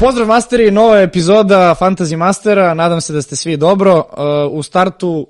[0.00, 3.96] Pozdrav masteri, nova epizoda Fantasy Mastera, nadam se da ste svi dobro.
[3.96, 5.26] Uh, u startu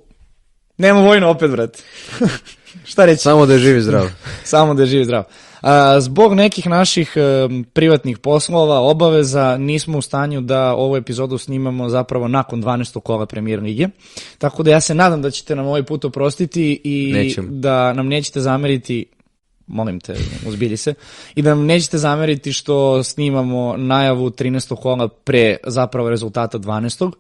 [0.79, 1.83] nema vojno opet, brate.
[2.91, 3.23] Šta reći?
[3.23, 4.05] Samo da je živi zdrav.
[4.45, 5.25] Samo da je živi zdrav.
[5.63, 11.89] A, zbog nekih naših e, privatnih poslova, obaveza, nismo u stanju da ovu epizodu snimamo
[11.89, 13.01] zapravo nakon 12.
[13.01, 13.89] kola premijer lige.
[14.39, 17.49] Tako da ja se nadam da ćete nam ovaj put oprostiti i Nećemo.
[17.51, 19.07] da nam nećete zameriti
[19.69, 20.15] molim te,
[20.47, 20.95] uzbilji se,
[21.35, 24.77] i da nam nećete zameriti što snimamo najavu 13.
[24.77, 27.13] kola pre zapravo rezultata 12.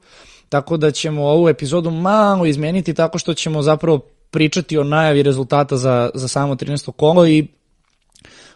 [0.48, 3.98] Tako da ćemo ovu epizodu malo izmeniti tako što ćemo zapravo
[4.30, 6.92] pričati o najavi rezultata za, za samo 13.
[6.92, 7.46] kolo i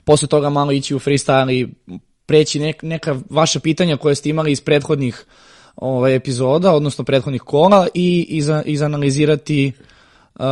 [0.04, 1.68] posle toga malo ići u freestyle i
[2.27, 5.24] preći nek, neka vaša pitanja koje ste imali iz prethodnih
[5.77, 9.73] ovaj, epizoda, odnosno prethodnih kola i iza, izanalizirati
[10.35, 10.45] Uh,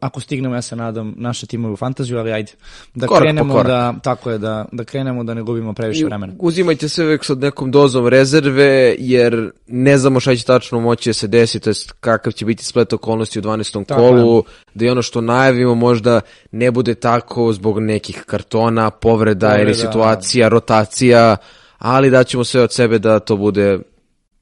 [0.00, 2.52] ako stignemo, ja se nadam, naše timove u fantaziju, ali ajde.
[2.94, 3.66] Da Korak krenemo korak.
[3.66, 6.32] da, tako je, da, da krenemo da ne gubimo previše vremena.
[6.38, 11.14] Uzimajte sve uvek sa nekom dozom rezerve, jer ne znamo šta će tačno moći da
[11.14, 13.84] se desi, to jest kakav će biti splet okolnosti u 12.
[13.86, 19.48] Tako kolu, da i ono što najavimo možda ne bude tako zbog nekih kartona, povreda,
[19.48, 21.36] Povreda, ili situacija, rotacija,
[21.78, 23.78] ali daćemo sve od sebe da to bude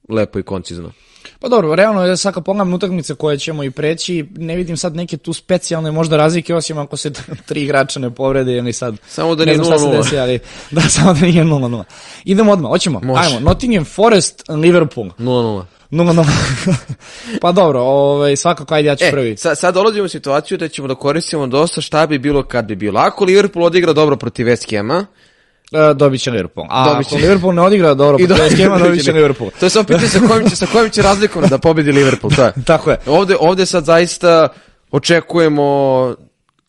[0.09, 0.91] lepo i koncizno.
[1.39, 4.95] Pa dobro, realno je sad kad pogledam utakmice koje ćemo i preći, ne vidim sad
[4.95, 7.11] neke tu specijalne možda razlike, osim ako se
[7.47, 8.95] tri igrača ne povrede ili sad...
[9.07, 9.97] Samo da ne nije znam šta se 0:0.
[9.97, 10.39] desi, ali
[10.71, 11.83] da, samo da nije 0-0.
[12.25, 12.99] Idemo odmah, hoćemo.
[13.03, 13.21] Može.
[13.27, 15.07] Ajmo, Nottingham Forest, Liverpool.
[15.17, 15.63] 0-0.
[15.91, 16.25] 0-0.
[17.41, 19.37] pa dobro, ovaj, svakako, ajde ja ću E, prvi.
[19.37, 22.75] sad, sad dolazimo u situaciju da ćemo da koristimo dosta šta bi bilo kad bi
[22.75, 22.99] bilo.
[22.99, 25.05] Ako Liverpool odigra dobro protiv West Hama, Uh,
[25.95, 26.67] dobit će Liverpool.
[26.69, 27.15] A Dobit će.
[27.15, 29.49] ako Liverpool ne odigra dobro, protiv Hama, dobit će Liverpool.
[29.59, 32.43] To je samo pitanje sa kojim će, sa kojim će razlikom da pobedi Liverpool, to
[32.43, 32.53] je.
[32.65, 32.97] Tako je.
[33.05, 34.47] Ovde, ovde sad zaista
[34.91, 36.15] očekujemo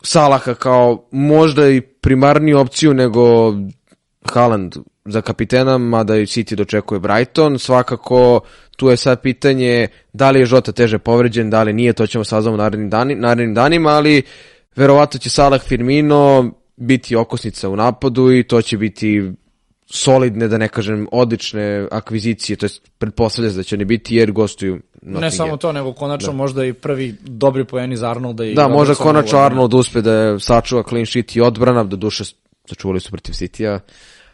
[0.03, 3.53] Salaha kao možda i primarniju opciju nego
[4.25, 7.59] Haaland za kapitena, mada i City dočekuje Brighton.
[7.59, 8.39] Svakako
[8.77, 12.23] tu je sad pitanje da li je Žota teže povređen, da li nije, to ćemo
[12.23, 14.21] saznamo narednim, dani, narednim danima, ali
[14.75, 19.31] verovatno će Salah Firmino biti okosnica u napadu i to će biti
[19.85, 24.75] solidne, da ne kažem, odlične akvizicije, to jest pretpostavlja da će ne biti jer gostuju
[24.75, 25.31] Ne Nottingham.
[25.31, 29.39] samo to, nego konačno možda i prvi dobri poeni za Arnolda i Da, možda konačno.
[29.39, 32.23] Arnold uspe da je sačuva clean sheet i odbrana, do duše
[32.65, 33.79] sačuvali su protiv City-a.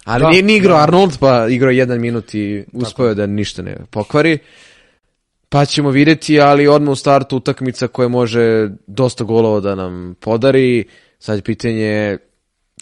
[0.04, 3.26] Ali Da, nije, nije igrao Arnold, pa igrao je jedan minut i uspeo je da
[3.26, 4.38] ništa ne pokvari.
[5.50, 10.86] Pa ćemo vidjeti, ali odmah u startu utakmica koja može dosta golova da nam podari.
[11.20, 12.18] Sad je pitanje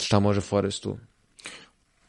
[0.00, 0.98] šta može Forestu.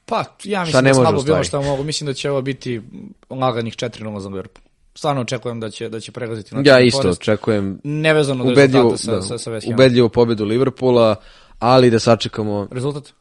[0.06, 1.84] Pa, ja mislim da može slabo bilo šta mogu.
[1.84, 2.82] Mislim da će ovo biti
[3.30, 4.66] laganih 4-0 za Liverpool.
[4.96, 7.22] Stvarno očekujem da će, da će pregaziti Ja Nottingham isto Forest.
[7.22, 11.16] očekujem Nevezano ubedljivu, rezultata sa, da, sa, sa West ubedljivu pobedu Liverpoola,
[11.60, 13.14] ali da sačekamo Rezultat?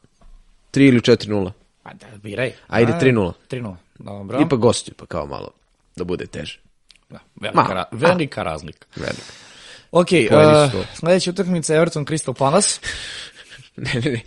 [0.73, 1.51] 3 ili 4-0.
[1.83, 2.53] Ajde, biraj.
[2.67, 3.31] Ajde, A, 3:0.
[3.49, 3.75] 3-0.
[3.99, 4.41] Dobro.
[4.41, 5.51] Ipak gostuju, pa kao malo
[5.95, 6.59] da bude teže.
[7.09, 8.87] Da, velika, Ma, ra velika razlika.
[8.95, 9.21] Veliko.
[9.91, 12.79] Ok, uh, sledeća utakmica je Everton Crystal Palace.
[13.85, 14.21] Ne, ne, ne.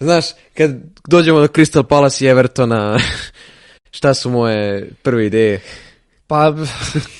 [0.00, 0.24] Znaš,
[0.54, 0.70] kad
[1.08, 2.98] dođemo do Crystal Palace i Evertona,
[3.96, 5.60] šta su moje prve ideje?
[6.26, 6.54] Pa,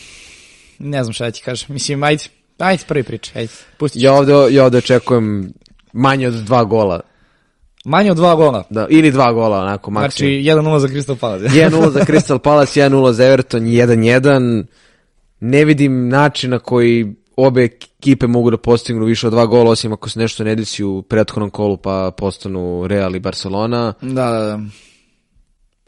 [0.79, 1.67] ne znam šta da ti kažem.
[1.73, 2.25] Mislim, ajde,
[2.59, 3.99] ajde prvi prič, ajde, pusti.
[4.01, 5.53] Ja ovde, ja ovde očekujem
[5.93, 7.01] manje od dva gola.
[7.85, 8.65] Manje od dva gola.
[8.71, 10.33] Da, ili dva gola, onako, Znači, maksimum.
[10.33, 11.45] 1-0 za Crystal Palace.
[11.45, 14.65] 1-0 za Crystal Palace, 1-0 za Everton, 1-1.
[15.41, 17.15] Ne vidim način na koji
[17.47, 20.85] obe ekipe mogu da postignu više od dva gola, osim ako se nešto ne desi
[20.85, 23.95] u prethodnom kolu pa postanu Real i Barcelona.
[24.03, 24.61] da, da, da.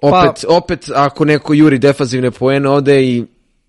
[0.03, 3.25] Opet, opet, ako neko juri defanzivne poene ovde i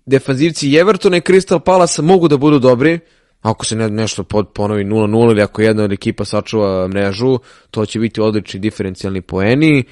[0.06, 3.00] defanzivci Evertona i Crystal Palace mogu da budu dobri,
[3.42, 7.38] ako se ne, nešto pod, ponovi 0-0 ili ako jedna od ekipa sačuva mrežu,
[7.70, 9.84] to će biti odlični diferencijalni poeni.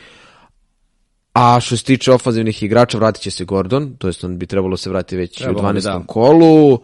[1.33, 4.77] A što se tiče ofanzivnih igrača, vratit će se Gordon, to jest on bi trebalo
[4.77, 5.83] se vratiti već Trebalo u bi, 12.
[5.83, 6.05] da.
[6.07, 6.79] kolu.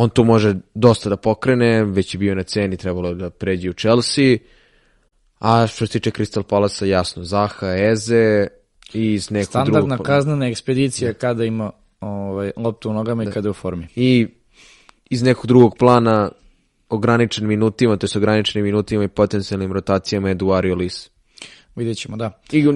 [0.00, 3.72] On tu može dosta da pokrene, već je bio na ceni, trebalo da pređe u
[3.72, 4.36] Chelsea.
[5.38, 8.46] A što se tiče Crystal Palace, jasno, Zaha, Eze
[8.92, 10.06] i iz nekog Standardna drugog...
[10.06, 11.70] kaznena ekspedicija kada ima
[12.00, 13.86] ovaj, loptu u nogama i kada je u formi.
[13.96, 14.26] I
[15.10, 16.30] iz nekog drugog plana
[16.88, 21.10] ograničen minutima, to je ograničenim minutima i potencijalnim rotacijama je Duario Lis.
[21.76, 22.40] Vidjet ćemo, da.
[22.52, 22.66] I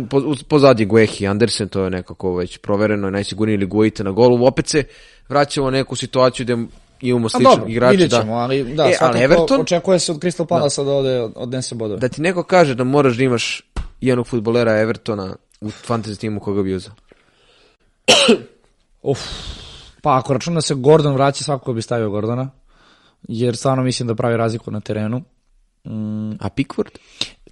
[0.49, 4.47] po, Guehi Andersen, to je nekako već provereno, najsigurniji ili Guita na golu.
[4.47, 4.85] Opet se
[5.29, 6.57] vraćamo neku situaciju gde
[7.03, 7.91] imamo sličnog dobro, igrača.
[7.91, 8.21] vidjet da.
[8.21, 12.01] ćemo, ali da, E, ali Everton, očekuje se od Crystal Palace da, ode, odnese bodove.
[12.01, 13.63] da ti neko kaže da moraš da imaš
[14.01, 16.95] jednog futbolera Evertona u fantasy timu koga bi uzao.
[19.03, 19.21] Uf,
[20.03, 22.51] pa ako računa da se Gordon vraća, svakako bi stavio Gordona,
[23.23, 25.23] jer stvarno mislim da pravi razliku na terenu.
[25.85, 26.91] Mm, A Pickford?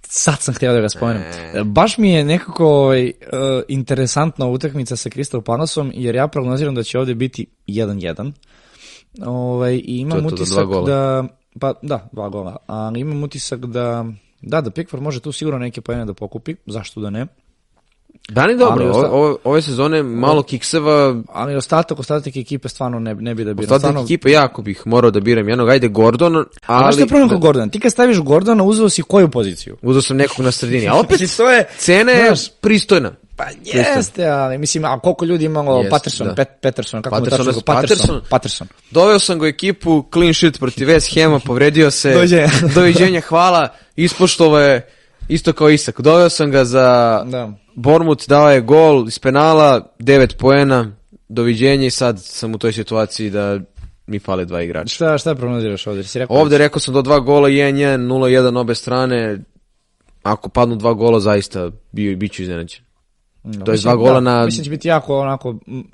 [0.03, 1.23] sad sam htio da ga spomenem.
[1.63, 3.11] Baš mi je nekako ovaj, uh,
[3.67, 8.31] interesantna utakmica sa Crystal Palaceom, jer ja prognoziram da će ovde biti 1-1.
[9.25, 10.85] Ovaj, I imam To je to, da utisak gola.
[10.85, 11.27] da,
[11.59, 14.05] pa da, dva gola, ali imam utisak da,
[14.41, 17.27] da, da Pickford može tu sigurno neke pojene da pokupi, zašto da ne.
[18.29, 23.43] Dani dobro, Ali ove, sezone malo kikseva, Ali ostatak, ostatak ekipe stvarno ne, ne bi
[23.43, 23.63] da bi...
[23.63, 27.29] ostatak ekipe jako bih morao da biram jednog, ajde Gordon, Ali, ali što je problem
[27.29, 27.67] kod Gordona?
[27.67, 29.77] Ti kad staviš Gordona, uzeo si koju poziciju?
[29.81, 31.67] uzeo sam nekog na sredini, a opet to je...
[31.77, 33.11] cena je pristojna.
[33.41, 36.35] Pa jeste, ali mislim, a koliko ljudi imalo Jeste, Patterson, da.
[36.35, 37.61] Pet, Peterson, kako Patterson, mu tačno?
[37.61, 38.21] Patterson, Patterson.
[38.29, 38.67] Patterson.
[38.91, 42.13] Doveo sam ga u ekipu, clean sheet protiv West Hema, povredio se.
[42.13, 42.49] Doviđenja.
[42.75, 43.67] Doviđenja, hvala.
[43.95, 44.89] Ispoštovo je
[45.27, 46.01] isto kao Isak.
[46.01, 47.51] Doveo sam ga za Da.
[47.75, 50.91] Bormut, dao je gol iz penala, 9 poena,
[51.29, 53.59] doviđenja i sad sam u toj situaciji da
[54.07, 54.95] mi fale dva igrača.
[54.95, 56.03] Šta, šta prognoziraš ovdje?
[56.03, 59.37] Si rekao Ovde rekao sam do dva gola, 1-1, 0-1 obe strane.
[60.23, 62.90] Ako padnu dva gola, zaista bio, bit ću iznenađen.
[63.43, 65.49] No, to je dva gola da, na- Mislim će biti jako onako...
[65.67, 65.87] Um,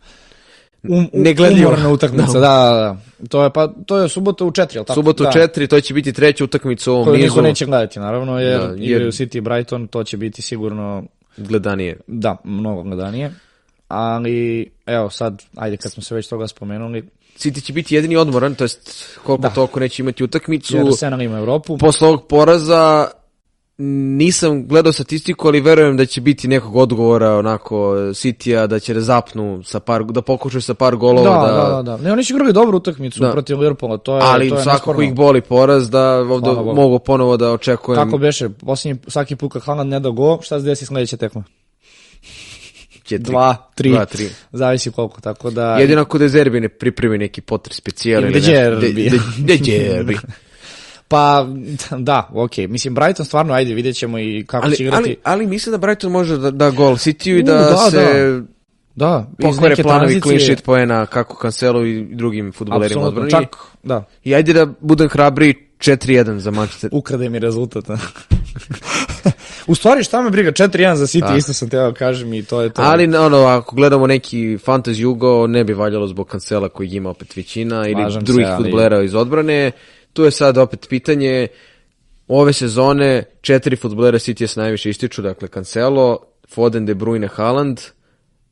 [0.84, 1.68] um, Negledljivo.
[1.70, 3.28] Umorna utakmica, da, da, da.
[3.28, 4.94] To je, pa, to je subota u četiri, jel tako?
[4.96, 5.32] Subotu da.
[5.32, 7.26] 4, to će biti treća utakmica u ovom Koju nizu.
[7.26, 10.42] niko neće gledati, naravno, jer, Da, da, jer- igraju City i Brighton, to će biti
[10.42, 11.04] sigurno,
[11.38, 12.00] Gledanije.
[12.08, 13.32] da, mnogo gledanije.
[13.88, 18.56] Ali, evo sad, ajde kad smo se već toga spomenuli, City će biti jedini odmoran,
[18.56, 18.94] to jest
[19.24, 19.50] koliko Da.
[19.50, 20.78] toliko neće imati utakmicu.
[20.78, 21.78] jer Arsenal ima Evropu.
[21.78, 23.08] Posle ovog poraza
[23.80, 29.02] nisam gledao statistiku, ali verujem da će biti nekog odgovora onako City-a, da će da
[29.02, 31.98] zapnu sa par, da pokušaju sa par Da, golova, da, da, da.
[31.98, 33.32] Ne, oni su igrali dobru utakmicu Da.
[33.32, 36.76] protiv Liverpoola, to je, ali to je svakako ih boli poraz da ovde Hvala Bogu.
[36.76, 40.60] mogu ponovo da očekujem Kako beše, posljednji, svaki put kad Haaland ne da go, šta
[40.60, 41.44] se desi sledeća tekma?
[43.04, 43.24] četiri.
[43.24, 44.30] Dva, tri, Dva, tri.
[44.52, 45.78] zavisi koliko, tako da...
[45.78, 48.64] Jedino ako Dezerbi ne pripremi neki potres specijal Ili ili De nešto.
[48.64, 48.94] Zerbi.
[48.94, 49.10] De-
[49.40, 50.18] De- Dezerbi.
[51.08, 51.48] Pa,
[51.98, 52.68] da, okej.
[52.68, 54.98] Mislim, Brighton stvarno, ajde, vidjet ćemo i kako će ali, igrati.
[54.98, 58.42] ali, ali mislim da Brighton može da, da gol City-u i U, da, da, se
[58.96, 63.32] da, pokvare neke planovi clean sheet poena kako Cancelo i drugim futbolerima odbrani.
[63.32, 66.90] čak, da, I ajde da budem hrabri 4-1 za Manchester.
[66.94, 67.90] ukrade mi rezultat.
[67.90, 67.98] a.
[69.68, 71.36] U stvari, šta me briga, 4-1 za City, Da.
[71.36, 72.82] isto sam teo kažem i to je to.
[72.82, 77.36] Ali ono, ako gledamo neki fantasy ugo, ne bi valjalo zbog kancela koji ima opet
[77.36, 79.72] većina ili se, drugih ali- futbolera iz odbrane.
[80.18, 81.48] Tu je sad opet pitanje,
[82.28, 86.20] ove sezone četiri futbolera City se najviše ističu, dakle Cancelo,
[86.50, 87.80] Foden, De Bruyne, Haaland,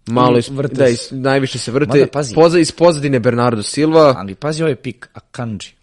[0.08, 2.36] malo is, vrte da, is, najviše se vrte, Mada, pazi.
[2.36, 5.74] Poza, iz pozadine Bernardo Silva, Ali pazi ovaj pik, Akanji.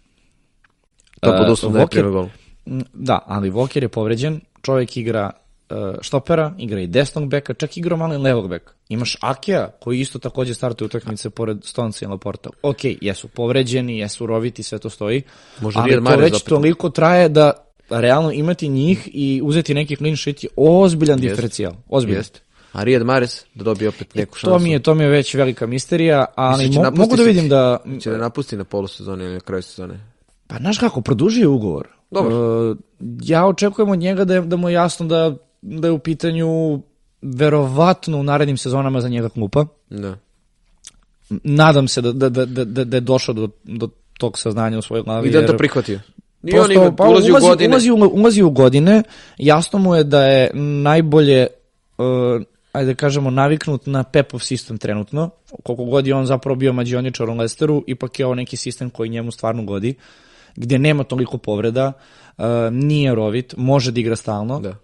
[1.21, 2.29] to pod uslovom da je gol.
[2.65, 5.31] Mm, Da, ali Walker je povređen, čovjek igra
[6.01, 8.73] štopera, igra i desnog beka, čak igra malo i levog beka.
[8.89, 12.49] Imaš Akija, koji isto takođe startuje utakmice pored Stonca i Laporta.
[12.61, 15.21] Ok, jesu povređeni, jesu roviti, sve to stoji,
[15.61, 16.47] Može ali to već opet.
[16.47, 17.51] toliko traje da
[17.89, 21.73] realno imati njih i uzeti neki clean sheet je ozbiljan diferencijal.
[21.89, 22.19] Ozbiljan.
[22.19, 22.39] Jeste.
[22.73, 24.57] A Riyad Mahrez da dobije opet neku šansu.
[24.57, 27.49] To mi je to mi je već velika misterija, ali će mo- mogu da vidim
[27.49, 29.99] da Će da napusti na polusezoni ili na kraju sezone.
[30.47, 31.87] Pa znaš kako, produžio je ugovor.
[32.11, 32.71] Dobro.
[32.71, 32.75] E,
[33.23, 36.81] ja očekujem od njega da je, da mu je jasno da, da je u pitanju
[37.21, 39.65] verovatno u narednim sezonama za njega klupa.
[39.89, 40.17] Da.
[41.29, 44.81] Nadam se da, da, da, da, da da je došao do, do tog saznanja u
[44.81, 45.29] svojoj glavi.
[45.29, 45.99] I da jer to prihvatio.
[46.43, 47.69] I prosto, on ima, pa, ulazi, u godine.
[47.69, 49.03] Ulazi, ulazi u godine,
[49.37, 51.47] jasno mu je da je najbolje,
[51.97, 52.05] uh,
[52.71, 55.29] ajde da kažemo, naviknut na Pepov sistem trenutno.
[55.63, 59.09] Koliko god je on zapravo bio mađioničar u Lesteru, ipak je ovo neki sistem koji
[59.09, 59.95] njemu stvarno godi,
[60.55, 61.91] gdje nema toliko povreda,
[62.37, 64.59] uh, nije rovit, može da igra stalno.
[64.59, 64.75] Da.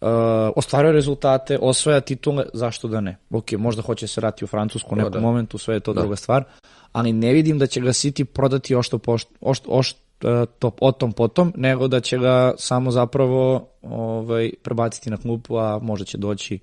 [0.00, 0.08] Uh,
[0.56, 3.16] ostvaruje rezultate, osvaja titule, zašto da ne?
[3.30, 5.20] Ok, možda hoće se rati u Francusku u nekom da.
[5.20, 6.44] momentu, sve je to druga stvar,
[6.92, 10.92] ali ne vidim da će ga City prodati ošto pošto, ošt, ošt, e, to, o
[10.92, 16.18] tom potom, nego da će ga samo zapravo ovaj, prebaciti na klupu, a možda će
[16.18, 16.58] doći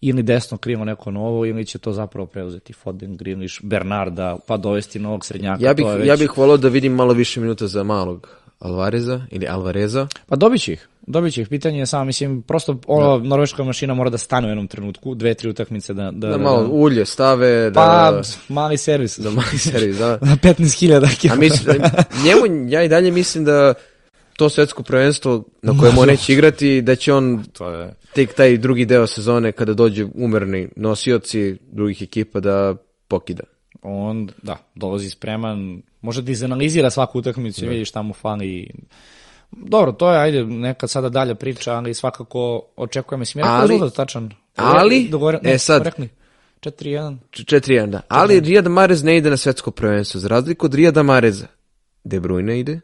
[0.00, 4.98] ili desno krilo neko novo, ili će to zapravo preuzeti Foden, Grealish, Bernarda, pa dovesti
[4.98, 5.64] novog srednjaka.
[5.64, 6.08] Ja bih, to je već...
[6.08, 10.08] ja bih volao da vidim malo više minuta za malog Alvareza ili Alvareza.
[10.26, 10.88] Pa dobit će ih.
[11.08, 11.48] Dobit će ih.
[11.48, 15.34] Pitanje je samo, mislim, prosto ova norveška mašina mora da stane u jednom trenutku, dve,
[15.34, 16.10] tri utakmice da...
[16.10, 17.80] Da, Da malo ulje stave, da...
[17.80, 19.18] Pa, mali servis.
[19.18, 20.08] da mali servis, da.
[20.22, 21.76] Na 15.000 A mislim,
[22.24, 23.74] njemu, ja i dalje mislim da
[24.36, 27.94] to svetsko prvenstvo na kojem on neće igrati, da će on To je...
[28.14, 32.74] tek taj drugi deo sezone kada dođe umerni nosioci drugih ekipa da
[33.08, 33.44] pokida.
[33.82, 38.70] On, da, dolazi spreman, može da izanalizira svaku utakmicu i vidi šta mu fali.
[39.50, 43.20] Dobro, to je, ajde, neka sada dalja priča, ali svakako očekujemo.
[43.20, 44.30] Mislim, rekao Ali- rezultat tačan.
[44.56, 46.08] ali- Dogovore, e, sad- Rekli,
[46.60, 47.16] 4-1.
[47.32, 48.00] 4-1, da.
[48.08, 50.20] Ali Riyad Mahrez ne ide na svetsko prvenstvo.
[50.20, 51.46] Za razliku od Riyada Mahreza,
[52.04, 52.80] De Bruyne ide,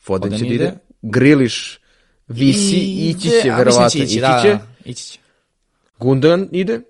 [0.00, 0.64] Foden Foden će da ide.
[0.64, 1.56] ide, Grilish
[2.28, 4.48] Visi, Ide, ići će, verovatno, ići da, će.
[4.48, 5.18] da, ići će.
[5.98, 6.80] Gundogan ide,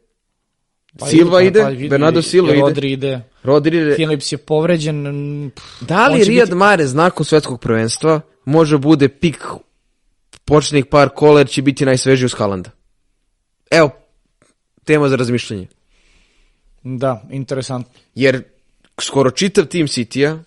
[0.99, 2.61] Pa Silva pa- ide, pa Bernardo Silva ide.
[2.61, 3.21] Rodri ide.
[3.43, 3.95] Rodri ide.
[3.95, 5.05] Philips je povređen.
[5.51, 9.45] pff, Da li će Riyad biti- Mahrez nakon svetskog prvenstva može bude pik
[10.45, 12.71] početnih par kola jer će biti najsvežiji uz Haalanda?
[13.71, 13.91] Evo,
[14.85, 15.67] tema za razmišljanje.
[16.83, 17.93] Da, interesantno.
[18.15, 18.43] Jer
[19.01, 20.39] skoro čitav tim City-a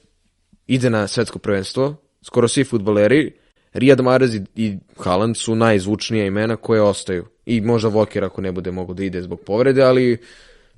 [0.67, 3.31] ide na svetsko prvenstvo, skoro svi futboleri,
[3.73, 7.25] Riyad Mahrez i, i Haaland su najzvučnija imena koje ostaju.
[7.45, 10.17] I možda Walker ako ne bude mogo da ide zbog povrede, ali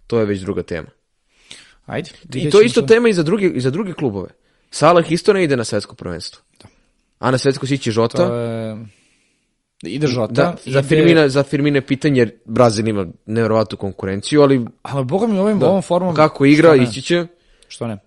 [0.07, 0.87] to je već druga tema.
[1.85, 2.09] Ajde.
[2.33, 2.87] I to je isto sad.
[2.87, 4.29] tema i za druge, i za druge klubove.
[4.71, 6.41] Salah isto ne ide na svetsko prvenstvo.
[7.23, 8.17] A na svetsko sići Žota.
[8.17, 8.77] To je...
[9.83, 10.33] Ide Žota.
[10.33, 15.27] Da, za, ide- Firmina, za Firmine pitanje, jer Brazil ima nevjerovatnu konkurenciju, ali Ali boga
[15.27, 16.15] mi ovim, ovom formom...
[16.15, 17.27] kako igra, ići će.
[17.67, 17.97] Što ne?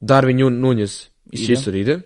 [0.00, 1.52] Darwin Nun- Nunez ide.
[1.52, 2.00] isto ide.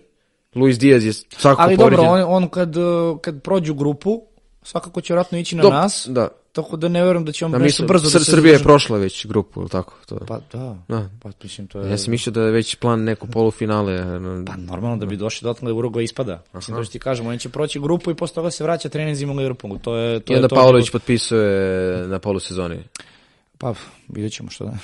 [0.55, 2.75] Luis Diaz je svakako Ali dobro, on, on kad,
[3.21, 4.21] kad prođu grupu,
[4.63, 6.27] svakako će vjerojatno ići na Dok- nas, Da.
[6.53, 8.59] Tako da ne verujem da će on Da, nešto brzo da Sr- se Srbija je
[8.59, 9.93] prošla već grupu, ili tako?
[10.05, 10.17] To.
[10.27, 11.09] Pa da, Da.
[11.21, 11.91] pa mislim to je...
[11.91, 13.97] Ja sam mislio da je već plan neko polufinale.
[14.45, 16.43] Pa normalno da bi došli dotle da Uruguay ispada.
[16.53, 19.33] Mislim to što ti kažemo, oni će proći grupu i posle toga se vraća treninzima
[19.33, 19.77] u Liverpoolu.
[19.77, 20.55] To je to I onda je to.
[20.55, 22.77] Pavlović potpisuje na polusezoni.
[23.57, 23.73] Pa
[24.09, 24.77] vidjet ćemo što da.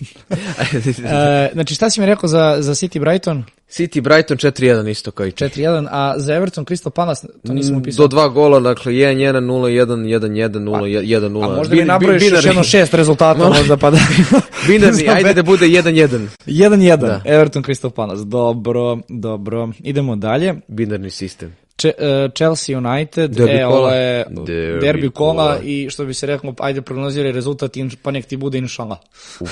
[1.04, 3.44] e, znači šta si mi rekao za, za City Brighton?
[3.70, 8.02] City Brighton 4-1 isto kao i 4-1, a za Everton Crystal Palace, to nisam upisao.
[8.04, 12.62] Do dva gola, dakle 1-1, 0-1, 1-1, 0-1, 0 A možda mi nabrojiš još jedno
[12.62, 13.98] šest rezultata možda pa da...
[14.68, 16.26] Binarni, ajde da bude 1-1.
[16.46, 17.22] 1-1, Da.
[17.24, 18.24] Everton Crystal Palace.
[18.24, 19.68] Dobro, dobro.
[19.80, 20.54] Idemo dalje.
[20.68, 21.56] Binarni sistem.
[21.78, 23.78] Če, e, Chelsea United, Derbi e, kola.
[23.78, 25.58] ovo je Derbi derbi, kola, kola.
[25.60, 28.98] i što bi se reklo, ajde prognoziraj rezultat, in, pa nek ti bude inšala.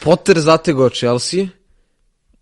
[0.00, 1.46] Potter zategao Chelsea,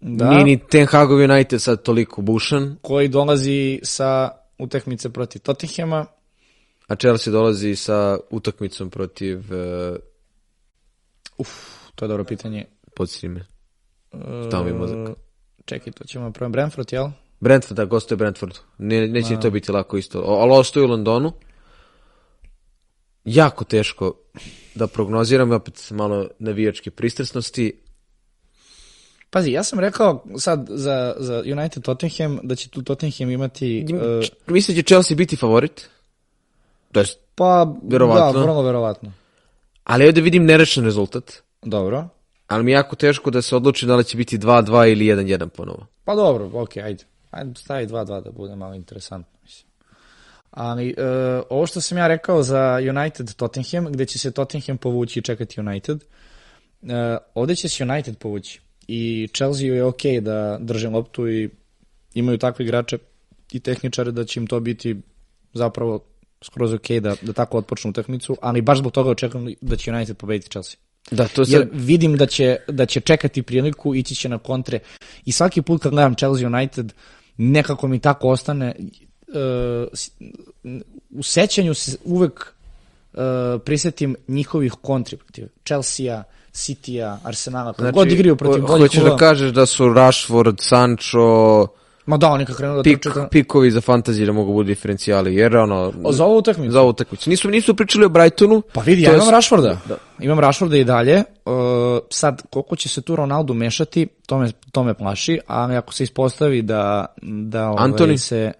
[0.00, 6.06] Da, nije ni Ten Hagov United sad toliko bušan, koji dolazi sa utakmice protiv Tottenhema.
[6.88, 9.96] a Chelsea dolazi sa utakmicom protiv, uh,
[11.94, 12.64] To je dobro pitanje.
[12.94, 13.46] podsjeti me,
[14.48, 14.96] Stao mi mozak.
[14.98, 15.12] E,
[15.64, 17.08] Čekaj, to ćemo prvo Brentford, jel?
[17.40, 18.58] Brentford, da, gostuje Brentford.
[18.78, 20.18] Ne, neće ni to biti lako isto.
[20.20, 21.32] Ali ostaju u Londonu.
[23.24, 24.14] Jako teško
[24.74, 27.80] da prognoziram, opet malo navijačke pristrasnosti.
[29.30, 33.78] Pazi, ja sam rekao sad za, za United Tottenham da će tu Tottenham imati...
[33.78, 35.88] e, Mislim da će Chelsea biti favorit.
[36.92, 38.32] To jest, pa, Verovatno.
[38.32, 39.12] da, vrlo verovatno.
[39.84, 41.32] ali ovdje vidim nerešen rezultat.
[41.62, 42.08] Dobro.
[42.46, 45.48] Ali mi je jako teško da se odluči da li će biti 2-2 ili 1-1
[45.48, 45.86] ponovo.
[46.04, 47.04] Pa dobro, ok, ajde.
[47.30, 49.70] Ajde, stavi 2-2 da bude malo interesantno, mislim.
[50.50, 51.04] Ali, e,
[51.50, 55.60] ovo što sam ja rekao za United Tottenham, gde će se Tottenham povući i čekati
[55.60, 56.04] United,
[56.82, 58.60] e, ovde će se United povući.
[58.88, 61.50] I Chelsea je ok da drže loptu i
[62.14, 62.98] imaju takve igrače
[63.52, 64.96] i tehničare da će im to biti
[65.54, 66.04] zapravo
[66.42, 70.16] skroz ok da, da tako otpočnu utakmicu, ali baš zbog toga očekujem da će United
[70.16, 70.76] pobediti Chelsea.
[71.10, 74.78] Da, to Jer sad, vidim da će, da će čekati priliku, ići će na kontre.
[75.24, 76.92] I svaki put kad gledam Chelsea United,
[77.40, 79.88] nekako mi tako ostane, uh,
[81.10, 82.54] u sećanju se uvek
[83.12, 83.20] uh,
[83.64, 89.52] prisetim njihovih kontri protiv Chelsea-a, City-a, Arsenala, kad god igraju protiv boljih Hoćeš da kažeš
[89.52, 91.66] da su Rashford, Sancho,
[92.06, 94.66] Ma da, oni kad krenu da pik, trče, to- pikovi za fantaziju da mogu budu
[94.66, 95.92] diferencijali, jer ono...
[96.04, 96.72] O, za ovu utakmicu.
[96.72, 97.30] za ovu utakmicu.
[97.30, 98.62] Nisu, nisu pričali o Brightonu.
[98.72, 99.78] Pa vidi, ja je imam s- Rashforda.
[100.20, 101.16] Imam Rashforda i dalje.
[101.44, 101.52] Uh,
[102.10, 106.04] sad, koliko će se tu Ronaldo mešati, to me, to me plaši, ali ako se
[106.04, 108.18] ispostavi da, da ovaj, Antoni?
[108.18, 108.52] se...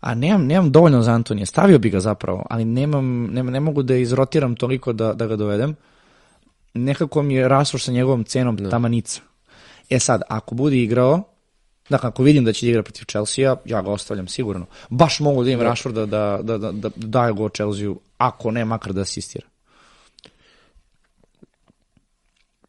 [0.00, 3.82] A nemam, nemam dovoljno za Antonija, stavio bi ga zapravo, ali nemam, ne, ne mogu
[3.82, 5.76] da izrotiram toliko da, da ga dovedem.
[6.74, 9.20] Nekako mi je Rashford sa njegovom cenom tamanica.
[9.90, 11.22] E sad, ako bude igrao,
[11.88, 14.66] dakle, ako vidim da će da igra protiv Chelsea-a, ja ga ostavljam sigurno.
[14.90, 18.92] Baš mogu da imam Rashforda da, da, da, da daje go Chelsea-u, ako ne, makar
[18.92, 19.46] da asistira.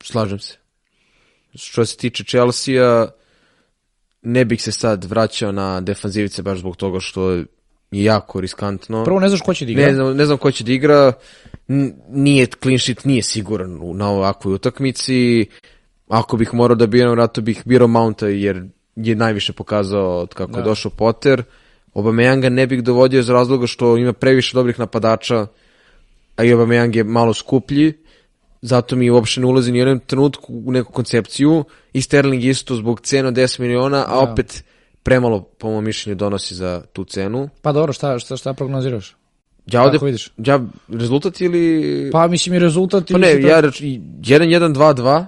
[0.03, 0.57] Slažem se.
[1.55, 3.07] Što se tiče Chelsea-a,
[4.21, 7.45] ne bih se sad vraćao na defanzivice baš zbog toga što je
[7.91, 9.03] jako riskantno.
[9.03, 9.85] Prvo ne znaš ko će da igra.
[9.85, 11.13] Ne znam, ne znam ko će da igra.
[12.09, 15.45] Nije, clean sheet nije siguran na ovakvoj utakmici.
[16.07, 18.65] Ako bih morao da biram, rato bih birao Mounta jer
[18.95, 21.43] je najviše pokazao od kako je došao Potter.
[21.93, 25.47] Obameyanga ne bih dovodio iz razloga što ima previše dobrih napadača,
[26.35, 27.93] a i Aubameyang je malo skuplji.
[28.61, 31.63] Zato mi uopšte ne ulazi ni u jednom trenutku u neku koncepciju.
[31.93, 34.63] I Sterling isto zbog cene od 10 miliona, a opet
[35.03, 37.49] premalo, po mom mišljenju, donosi za tu cenu.
[37.61, 39.15] Pa dobro, šta, šta, šta prognoziraš?
[39.65, 40.31] Ja ovde, vidiš?
[40.37, 42.09] Ja, rezultat ili...
[42.11, 43.11] Pa mislim i rezultat...
[43.11, 45.25] Pa ne, ja tako- reč, 1-1-2-2,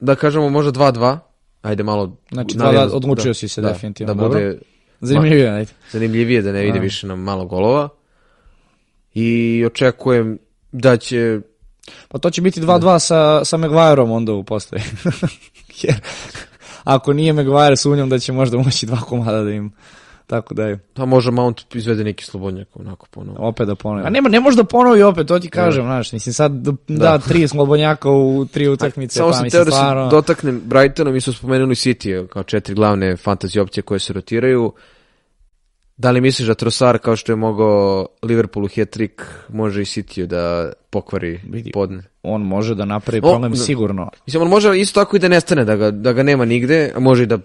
[0.00, 1.18] da kažemo možda 2-2,
[1.62, 2.16] ajde malo...
[2.32, 4.38] Znači, 2-2, za- odlučio da, si se da, definitivno, Da dobro.
[4.38, 4.58] bude
[5.00, 5.72] Zanimljivije, ajde.
[5.90, 7.88] zanimljivije da ne vide više na malo golova.
[9.14, 10.38] I očekujem
[10.72, 11.40] da će
[12.08, 14.82] Pa to će biti 2-2 sa, sa Maguireom onda u postavi.
[15.82, 15.94] Jer
[16.84, 19.72] ako nije Maguire, sumnjam da će možda moći dva komada da im
[20.28, 23.48] tako da može Mount izvede neki slobodnjak onako ponovo.
[23.48, 24.06] Opet da ponovi.
[24.06, 27.18] A nema, ne može da ponovi opet, to ti kažem, znaš, mislim sad da, da
[27.18, 30.08] tri slobodnjaka u tri utakmice, Samo pa sam mislim teo da se stvarno...
[30.08, 34.72] dotaknem Brightona, mi smo spomenuli City kao četiri glavne fantasy opcije koje se rotiraju.
[35.96, 40.72] Da li misliš da Trossard kao što je mogao Liverpoolu hat-trick može i City da
[40.90, 41.70] pokvari Vidi.
[41.70, 42.02] podne?
[42.22, 43.58] On može da napravi O, problem da.
[43.58, 44.10] sigurno.
[44.26, 47.00] Mislim, on može isto tako i da nestane, da ga, da ga nema nigde, a
[47.00, 47.38] može i da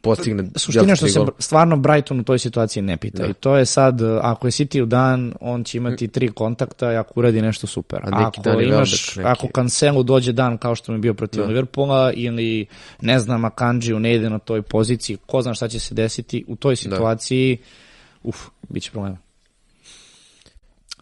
[0.00, 3.26] postigne Suština što se stvarno Brighton u toj situaciji ne pita.
[3.26, 6.96] I to je sad, ako je City u dan, on će imati tri kontakta i
[6.96, 8.00] ako uradi nešto super.
[8.02, 11.46] A neki ako imaš, neki- ako Cancelo dođe dan kao što mi je bio protiv
[11.46, 12.66] Liverpoola ili
[13.00, 16.56] ne znam, Akanji ne ide na toj poziciji, ko zna šta će se desiti u
[16.56, 17.58] toj situaciji,
[18.22, 18.36] uf,
[18.68, 19.18] bit će problema.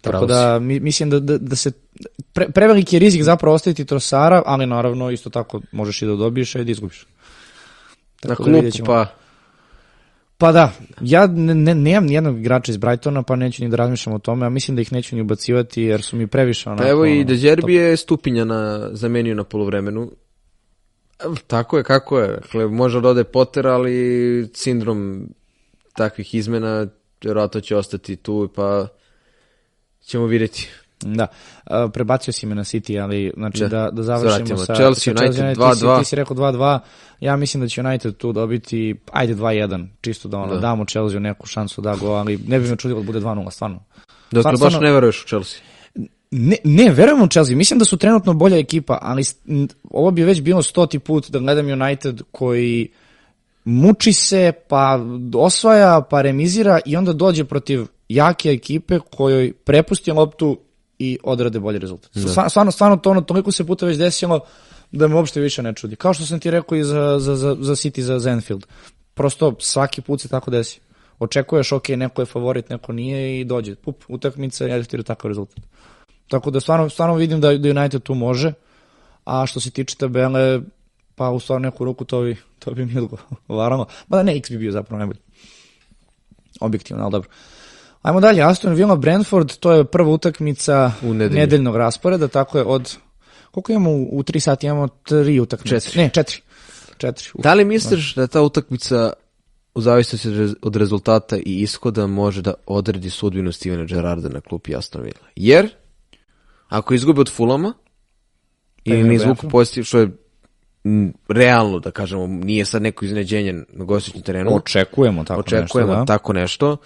[0.01, 1.73] Tako da mi, mislim da, da, da se
[2.33, 6.55] pre, preveliki je rizik zapravo ostaviti Trosara, ali naravno isto tako možeš i da dobiješ
[6.55, 7.07] i da izgubiš.
[8.29, 9.07] Na Tako da vidjet klupu, pa
[10.39, 14.15] Pa da, ja ne, ne, nemam nijednog igrača iz Brightona, pa neću ni da razmišljam
[14.15, 16.83] o tome, a mislim da ih neću ni ubacivati jer su mi previše onako...
[16.83, 20.11] Pa evo i Deđerbi je Stupinja na, zamenio na polovremenu.
[21.47, 22.29] Tako je, kako je.
[22.29, 25.29] Dakle, može da ode Potter, ali sindrom
[25.95, 26.87] takvih izmena
[27.25, 28.89] vjerojatno će ostati tu, pa
[30.05, 30.69] ćemo vidjeti.
[31.01, 31.27] Da,
[31.67, 33.69] uh, prebacio si me na City, ali znači Da.
[33.69, 34.59] da, da završimo Zvratimo.
[34.59, 34.75] sa...
[34.75, 35.99] Chelsea, sa United, Ti si- 2:2.
[35.99, 36.79] Ti si rekao 2-2,
[37.21, 40.61] ja mislim da će United tu dobiti, ajde 2-1, čisto da, ono, Da.
[40.61, 43.85] damo Chelsea neku šansu da go, ali ne bi me čudilo da bude 2-0, stvarno.
[44.33, 45.61] Dakle, Stvarno- baš ne veruješ u Chelsea.
[46.31, 47.57] Ne, ne, verujem u Chelsea.
[47.57, 49.23] Mislim da su trenutno bolja ekipa, ali
[49.91, 52.89] ovo bi već bilo stoti put da gledam United koji
[53.65, 55.01] muči se, pa
[55.35, 60.59] osvaja, pa remizira i onda dođe protiv jake ekipe kojoj prepusti loptu
[60.99, 62.11] i odrade bolji rezultat.
[62.29, 64.41] Stvarno, stvarno, stvarno to ono, toliko se puta već desilo
[64.93, 65.97] da me uopšte više ne čudi.
[65.97, 68.67] Kao što sam ti rekao i za, za, za, za City, za, za Enfield.
[69.15, 70.81] Prosto svaki put se tako desi.
[71.19, 73.75] Očekuješ, ok, neko je favorit, neko nije i dođe.
[73.75, 75.65] Pup, utakmica i efektira takav rezultat.
[76.29, 78.53] Tako da stvarno, stvarno vidim da, da United tu može,
[79.25, 80.61] a što se tiče tabele,
[81.15, 83.01] pa u stvarno neku ruku to bi, to bi mi
[83.49, 83.87] odgovaralo.
[84.09, 85.21] Mada ne, X bi bio zapravo najbolji.
[86.61, 87.29] Objektivno, ali dobro.
[88.07, 91.41] Ajmo dalje, Aston Villa Brentford, to je prva utakmica U nedelju.
[91.41, 92.97] nedeljnog rasporeda, tako je od,
[93.51, 95.81] koliko imamo u, u tri sati, imamo tri utakmice.
[95.81, 96.03] Četiri.
[96.03, 96.41] Ne, četiri.
[96.99, 97.29] Četiri.
[97.35, 97.43] Uf.
[97.43, 99.13] Da li misliš da ta utakmica
[99.75, 104.41] u zavisnosti od rez- od rezultata i ishoda može da odredi sudbinu Stevena Gerrarda na
[104.41, 105.27] klupi Aston Villa?
[105.37, 105.69] Jer,
[106.69, 107.73] ako izgube od Fulama,
[108.85, 110.11] ili igra ne izvuku pozitiv, što je
[111.29, 114.55] realno, da kažemo, nije sad neko iznenađenje na gostićem terenu.
[114.57, 116.05] Očekujemo tako Očekujemo nešto, da.
[116.05, 116.77] tako nešto.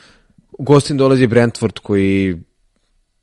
[0.53, 2.37] U gostin dolazi Brentford koji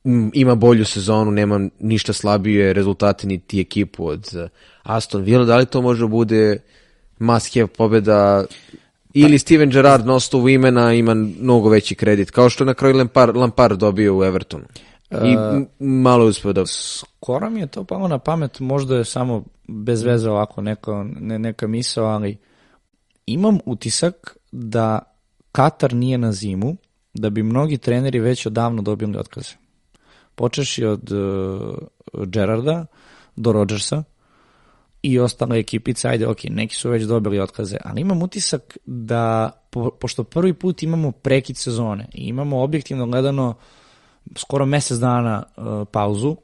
[0.05, 4.47] mm, ima bolju sezonu, nema ništa slabije rezultate niti ekipu od eh,
[4.83, 5.45] Aston Villa.
[5.45, 6.59] Da li to može da bude
[7.19, 8.45] must have pobjeda
[9.13, 12.97] ili Steven Gerrard na osnovu imena ima mnogo veći kredit, kao što je na kraju
[12.97, 14.65] Lampard, Lampard dobio u Evertonu.
[15.11, 16.65] I m- malo je uspio da...
[16.65, 21.39] Skoro mi je to palo na pamet, možda je samo bez veze ovako neka, ne,
[21.39, 22.37] neka misao, ali
[23.25, 24.99] imam utisak da
[25.51, 26.75] Katar nije na zimu,
[27.17, 29.53] da bi mnogi treneri već odavno dobili otkaze.
[30.35, 32.85] Počeši od uh, Gerarda
[33.35, 34.03] do Rodgersa
[35.01, 39.89] i ostale ekipice, ajde, ok, neki su već dobili otkaze, ali imam utisak da, po,
[39.89, 43.53] pošto prvi put imamo prekid sezone i imamo objektivno gledano
[44.35, 46.35] skoro mesec dana uh, pauzu,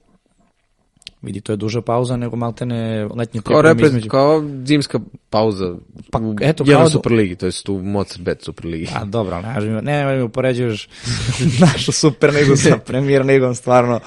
[1.24, 4.10] vidi, to je duža pauza nego maltene letnji Kao, pripreme repre, između.
[4.10, 5.76] kao zimska pauza
[6.12, 8.88] Pa, u eto, jednoj kao da- Superligi, to je u Mozart Bet Superligi.
[8.96, 10.90] A dobro, ne, ne, ne, ne mi upoređuješ
[11.62, 14.00] našu super ligu sa premier ligom, stvarno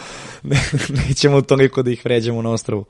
[0.42, 0.60] ne,
[0.98, 2.84] nećemo toliko da ih vređamo na ostrovu.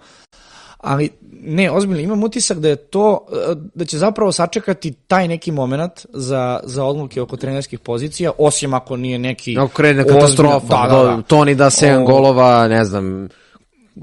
[0.79, 3.27] Ali, ne, ozbiljno, imam utisak da je to,
[3.75, 8.97] da će zapravo sačekati taj neki moment za, za odluke oko trenerskih pozicija, osim ako
[8.97, 9.57] nije neki...
[9.59, 11.23] Ako krene katastrofa, Da, da, da.
[11.23, 13.29] Toni da 7 O, golova, ne znam,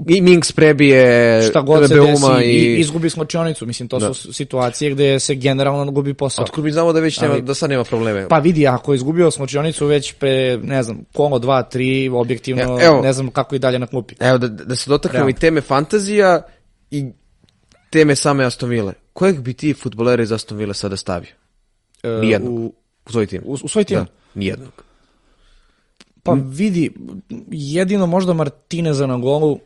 [0.08, 2.48] i Minks prebije Šta god se desi, i...
[2.48, 2.80] i...
[2.80, 6.44] izgubi slučionicu, mislim, to su situacije gde se generalno gubi posao.
[6.44, 8.28] Otkud mi znamo da već nema, Ali- da sad nema probleme.
[8.28, 12.84] Pa vidi, ako je izgubio slučionicu već pre, ne znam, kolo 2, 3, objektivno, E,
[12.84, 13.00] evo.
[13.02, 14.14] ne znam kako i dalje na klupi.
[14.20, 16.42] Evo, da, da se dotaknemo i teme fantazija
[16.90, 17.04] i
[17.90, 18.92] teme same Aston Ville.
[19.12, 21.30] Kojeg bi ti futbolera iz Aston Ville sada stavio?
[22.02, 22.52] E, Nijednog.
[22.54, 22.72] U,
[23.06, 23.42] U svoj tim?
[23.44, 23.98] u, u svoj tim?
[23.98, 24.84] Da, nijednog.
[26.22, 26.90] Pa vidi,
[27.50, 29.58] jedino možda Martineza na golu,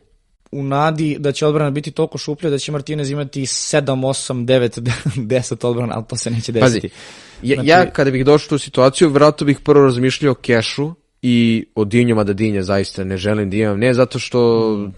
[0.51, 4.91] u nadi da će odbrana biti toliko šuplja da će Martinez imati 7, 8, 9,
[5.15, 6.89] 10 odbrana, ali to se neće desiti.
[6.89, 6.95] Pazi,
[7.43, 7.69] ja, znači...
[7.69, 11.85] ja kada bih došao u tu situaciju, vratno bih prvo razmišljao o kešu i o
[11.85, 13.79] Dinju, mada Dinja zaista ne želim da imam.
[13.79, 14.93] Ne zato što mm.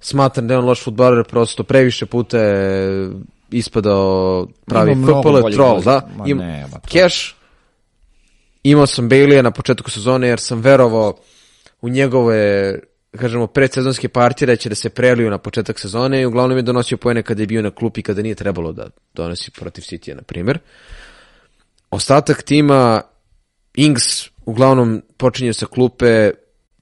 [0.00, 3.10] smatram da je on loš futbaler, prosto previše puta je
[3.50, 6.08] ispadao pravi FPL troll, da?
[6.16, 7.34] Ma Im, ne, ma Cash,
[8.62, 11.16] imao sam Bailey na početku sezone jer sam verovao
[11.80, 12.72] u njegove
[13.16, 16.98] kažemo, predsezonske partije da će da se preliju na početak sezone i uglavnom je donosio
[16.98, 20.58] pojene kada je bio na klupi kada nije trebalo da donosi protiv City, na primjer.
[21.90, 23.02] Ostatak tima,
[23.74, 26.30] Ings uglavnom počinje sa klupe,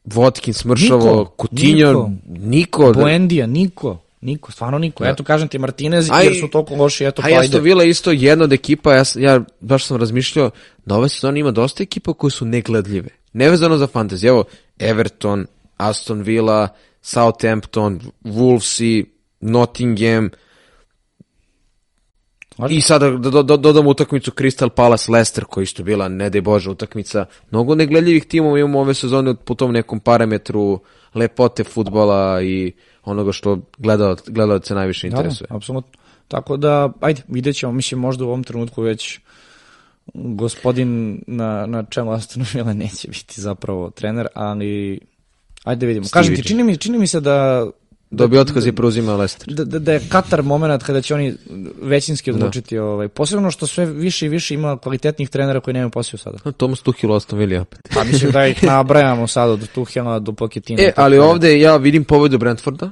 [0.05, 3.01] Watkins, Mršavo, Coutinho, niko, niko da...
[3.01, 4.01] Buendija, niko.
[4.21, 5.05] Niko, stvarno niko.
[5.05, 5.11] Da.
[5.11, 7.37] Eto, kažem ti, Martinez, aj, jer su toliko loši, eto, pa ajde.
[7.37, 10.51] A Aston Villa isto jedna od ekipa, ja, ja baš sam razmišljao,
[10.85, 13.09] da ove sezone ima dosta ekipa koje su negledljive.
[13.33, 14.29] Nevezano za fantasy.
[14.29, 14.45] Evo,
[14.79, 16.69] Everton, Aston Villa,
[17.01, 19.05] Southampton, Wolvesi,
[19.41, 20.31] Nottingham,
[22.71, 26.41] I sada da do, do, dodamo utakmicu Crystal Palace Leicester koja isto bila ne daj
[26.41, 27.25] Bože utakmica.
[27.51, 30.81] Mnogo negledljivih timova imamo ove sezone po tom nekom parametru
[31.15, 32.73] lepote futbola i
[33.05, 35.47] onoga što gledalac, gledalac najviše da, da, interesuje.
[35.51, 36.01] Da, apsolutno.
[36.29, 39.21] Tako da, ajde, vidjet ćemo, mislim, možda u ovom trenutku već
[40.15, 45.01] gospodin na, na čemu Aston Villa neće biti zapravo trener, ali
[45.65, 46.07] ajde da vidimo.
[46.13, 47.67] Kažem ti, čini mi, čini mi se da
[48.11, 49.55] Dobio otkaz i preuzima Leicester.
[49.55, 51.35] Da, da, da je Katar moment kada će oni
[51.83, 52.37] većinski da.
[52.37, 52.85] odlučiti, da.
[52.85, 56.39] ovaj, posebno što sve više i više ima kvalitetnih trenera koji nemaju posao sada.
[56.45, 57.81] No, Thomas Tuchel Aston Villa opet.
[57.95, 60.83] Pa mislim da ih nabrajamo sada od Tuchela do Pochettino.
[60.83, 62.91] E, ali ovde ja vidim pobedu Brentforda.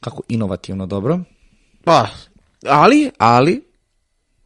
[0.00, 1.20] Kako inovativno, dobro.
[1.84, 2.08] Pa,
[2.66, 3.62] ali, ali,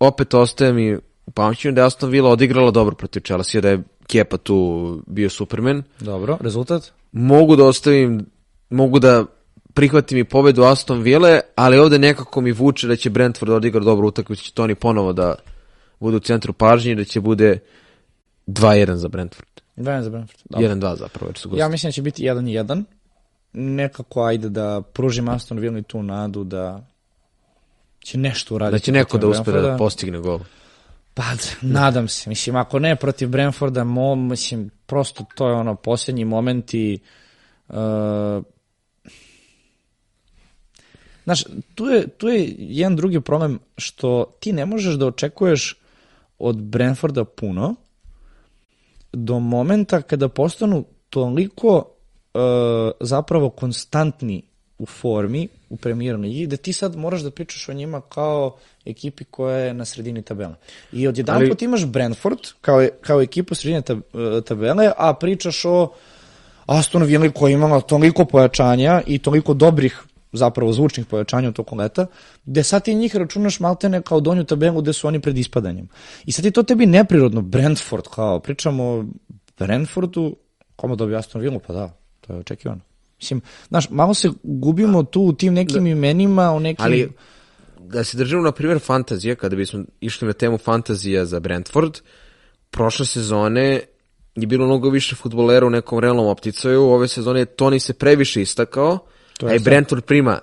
[0.00, 0.96] opet ostaje mi
[1.26, 5.30] u pamćenju da je Aston Villa odigrala dobro protiv Chelsea, da je Kepa tu bio
[5.30, 5.82] supermen.
[6.00, 6.92] Dobro, rezultat?
[7.12, 8.26] Mogu da ostavim,
[8.70, 9.24] mogu da
[9.74, 14.08] prihvatim i pobedu Aston Ville, ali ovde nekako mi vuče da će Brentford odigra dobro
[14.08, 15.34] utakmicu, da će Toni ponovo da
[16.00, 17.58] bude u centru pažnje da će bude
[18.46, 19.48] 2-1 za Brentford.
[19.76, 20.42] 2-1 za Brentford.
[20.50, 21.60] 1-2 zapravo, jer su gosti.
[21.60, 22.84] Ja mislim da će biti 1-1.
[23.52, 26.86] Nekako ajde da pružim Aston Villa tu nadu da
[28.00, 28.80] će nešto uraditi.
[28.80, 30.40] Da će neko da uspe da postigne gol.
[31.14, 31.22] Pa,
[31.62, 32.30] nadam se.
[32.30, 36.98] Mislim, ako ne protiv Brentforda, mo, mislim, prosto to je ono, posljednji moment i
[37.68, 37.76] uh,
[41.24, 41.44] Znaš,
[41.74, 45.76] tu je, tu je jedan drugi problem što ti ne možeš da očekuješ
[46.38, 47.74] od Brentforda puno
[49.12, 52.40] do momenta kada postanu toliko uh,
[53.00, 54.42] zapravo konstantni
[54.78, 59.24] u formi u premijernoj ligi, da ti sad moraš da pričaš o njima kao ekipi
[59.24, 60.54] koja je na sredini tabela.
[60.92, 61.48] I odjedan Ali...
[61.48, 63.82] put imaš Brentford kao, kao ekipu sredine
[64.46, 65.92] tabele, a pričaš o
[66.66, 72.06] Aston Villa koja imala toliko pojačanja i toliko dobrih zapravo zvučnih pojačanja u toku leta,
[72.44, 75.88] gde sad ti njih računaš maltene kao donju tabelu gde su oni pred ispadanjem.
[76.26, 79.04] I sad je to tebi neprirodno, Brentford, kao, pričamo o
[79.58, 80.36] Brentfordu,
[80.76, 82.91] kome dobio Aston Villa, pa da, to je očekivano.
[83.22, 86.84] Mislim, znaš, malo se gubimo tu u tim nekim da, imenima, u nekim...
[86.84, 87.12] Ali,
[87.80, 92.00] da se držimo, na primjer, fantazija, kada bismo išli na temu fantazija za Brentford,
[92.70, 93.80] prošle sezone
[94.34, 98.98] je bilo mnogo više futbolera u nekom realnom opticaju, ove sezone Toni se previše istakao,
[99.38, 100.40] To je Brentford prima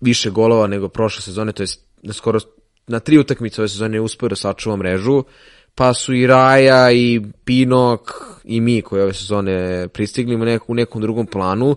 [0.00, 1.66] više golova nego prošle sezone, to je
[2.02, 2.40] na skoro
[2.86, 5.24] na tri utakmice ove sezone je uspio da sačuva mrežu,
[5.76, 8.00] pa su i Raja i Pinok
[8.44, 11.76] i mi koji ove sezone pristigli u nekom drugom planu,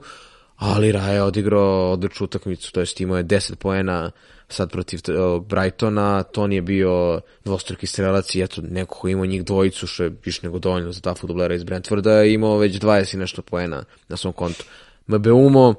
[0.56, 4.12] ali Raja je odigrao odličnu utakmicu, to jest imao je 10 poena
[4.50, 9.44] sad protiv uh, Brightona, Toni je bio dvostruki strelac i eto, neko ko imao njih
[9.44, 13.18] dvojicu, što je više nego dovoljno za ta futbolera iz Brentforda, imao već 20 i
[13.18, 14.64] nešto poena na svom kontu.
[15.08, 15.76] Mbeumo,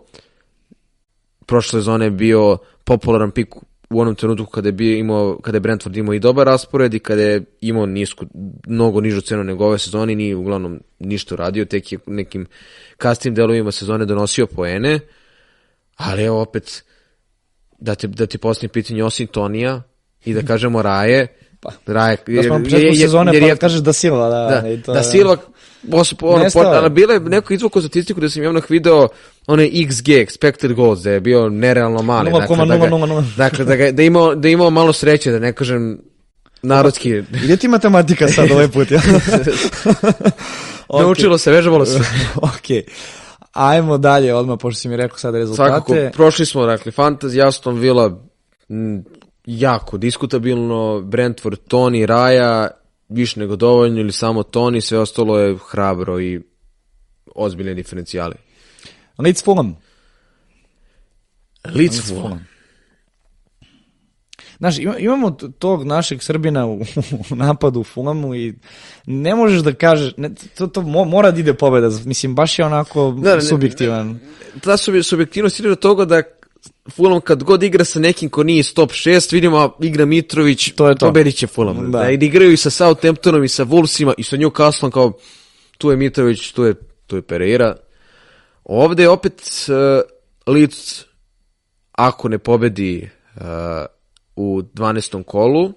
[1.46, 3.54] prošle sezone je bio popularan pik
[3.90, 6.98] u onom trenutku kada je bio imao kada je Brentford imao i dobar raspored i
[6.98, 8.26] kada je imao nisku
[8.66, 12.46] mnogo nižu cenu nego ove sezone ni uglavnom ništa radio tek je nekim
[12.96, 15.00] kasnim delovima sezone donosio poene.
[15.96, 16.84] Ali evo opet
[17.78, 19.82] da ti, da ti postavim pitanje osim Tonija
[20.24, 21.26] i da kažemo Raje
[21.60, 24.60] Pa, Raje, da smo na početku sezone, jer, pa kažeš da Silva, da.
[24.60, 25.36] Da, i to, da Silva,
[25.90, 29.08] posle, ono, port, ali bile neko izvuko statistiku da sam javno video
[29.46, 32.30] onaj XG, expected goals, da je bio nerealno mali.
[32.30, 32.66] 0,000.
[32.66, 35.98] Dakle, da, ga, dakle, da, ga, da, imao, da imao malo sreće, da ne kažem
[36.62, 37.10] narodski.
[37.44, 39.00] Ide ti matematika sad ovaj put, ja?
[40.88, 41.02] okay.
[41.02, 41.98] Naučilo se, vežbalo se.
[42.36, 42.86] ok.
[43.52, 45.70] Ajmo dalje, odmah, pošto si mi rekao sad rezultate.
[45.70, 48.20] Svakako, prošli smo, dakle, Fantasy, Aston Villa,
[49.46, 52.68] jako diskutabilno, Brentford, Tony, Raja,
[53.08, 56.40] više nego dovoljno ili samo Tony, sve ostalo je hrabro i
[57.34, 58.34] ozbiljne diferencijale.
[59.18, 59.76] Leeds Fulham.
[61.74, 62.46] Leeds Fulham.
[64.58, 66.80] Znaš, ima- imamo tog našeg Srbina u,
[67.30, 68.54] u napadu u Fulamu i
[69.06, 72.64] ne možeš da kažeš, ne, to, to mo- mora da ide pobeda, mislim, baš je
[72.64, 74.18] onako Da, ne- subjektivan.
[74.62, 76.22] Ta sub- subjektivnost ide do toga da
[76.90, 80.88] Fulham kad god igra sa nekim ko nije iz top 6, vidimo igra Mitrović, To
[80.88, 81.06] je to.
[81.06, 81.90] pobedit će Fulham.
[81.90, 81.98] Da.
[81.98, 82.04] Da.
[82.04, 85.12] da igraju i sa Southamptonom i sa Wolvesima i sa Newcastlom kao
[85.78, 86.74] tu je Mitrović, tu je,
[87.06, 87.76] tu je Pereira.
[88.64, 91.04] Ovde je opet uh, Leeds
[91.92, 93.42] ako ne pobedi uh,
[94.36, 95.22] u 12.
[95.24, 95.72] kolu,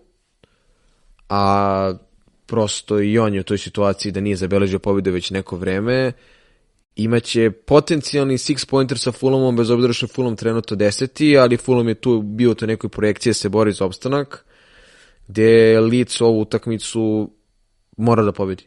[1.29, 1.93] a
[2.45, 6.11] prosto i on je u toj situaciji da nije zabeležio pobedu već neko vreme,
[6.95, 11.87] imaće potencijalni six pointer sa Fulhamom, bez obzira što je Fulham trenutno deseti, ali Fulham
[11.87, 14.45] je tu bio u toj nekoj projekciji da se bori za opstanak,
[15.27, 17.31] gde Leeds ovu utakmicu
[17.97, 18.63] mora da pobedi.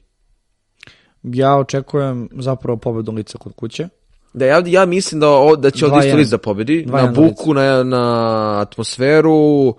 [1.22, 3.88] Ja očekujem zapravo pobedu lica kod kuće.
[4.34, 6.16] Da, ja, ja mislim da, o, da će ovdje isto 2:1.
[6.16, 9.74] Leeds da pobedi, 2:1 na buku, na, na atmosferu,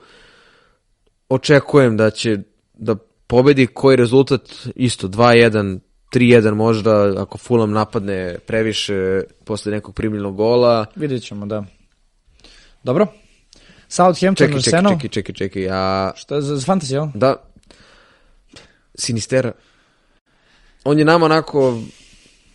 [1.29, 2.37] očekujem da će
[2.73, 2.95] da
[3.27, 4.41] pobedi koji rezultat
[4.75, 5.79] isto 2-1,
[6.13, 10.85] 3-1 možda ako Fulham napadne previše posle nekog primljenog gola.
[10.95, 11.63] Vidjet ćemo, da.
[12.83, 13.07] Dobro.
[13.87, 14.93] Southampton, Čekaj, čekaj, Arsenal.
[14.93, 17.07] čekaj, čekaj, čekaj, a Šta je za, za fantasy, jel?
[17.13, 17.35] da
[18.95, 19.51] Sinistera
[20.83, 21.79] on je nama onako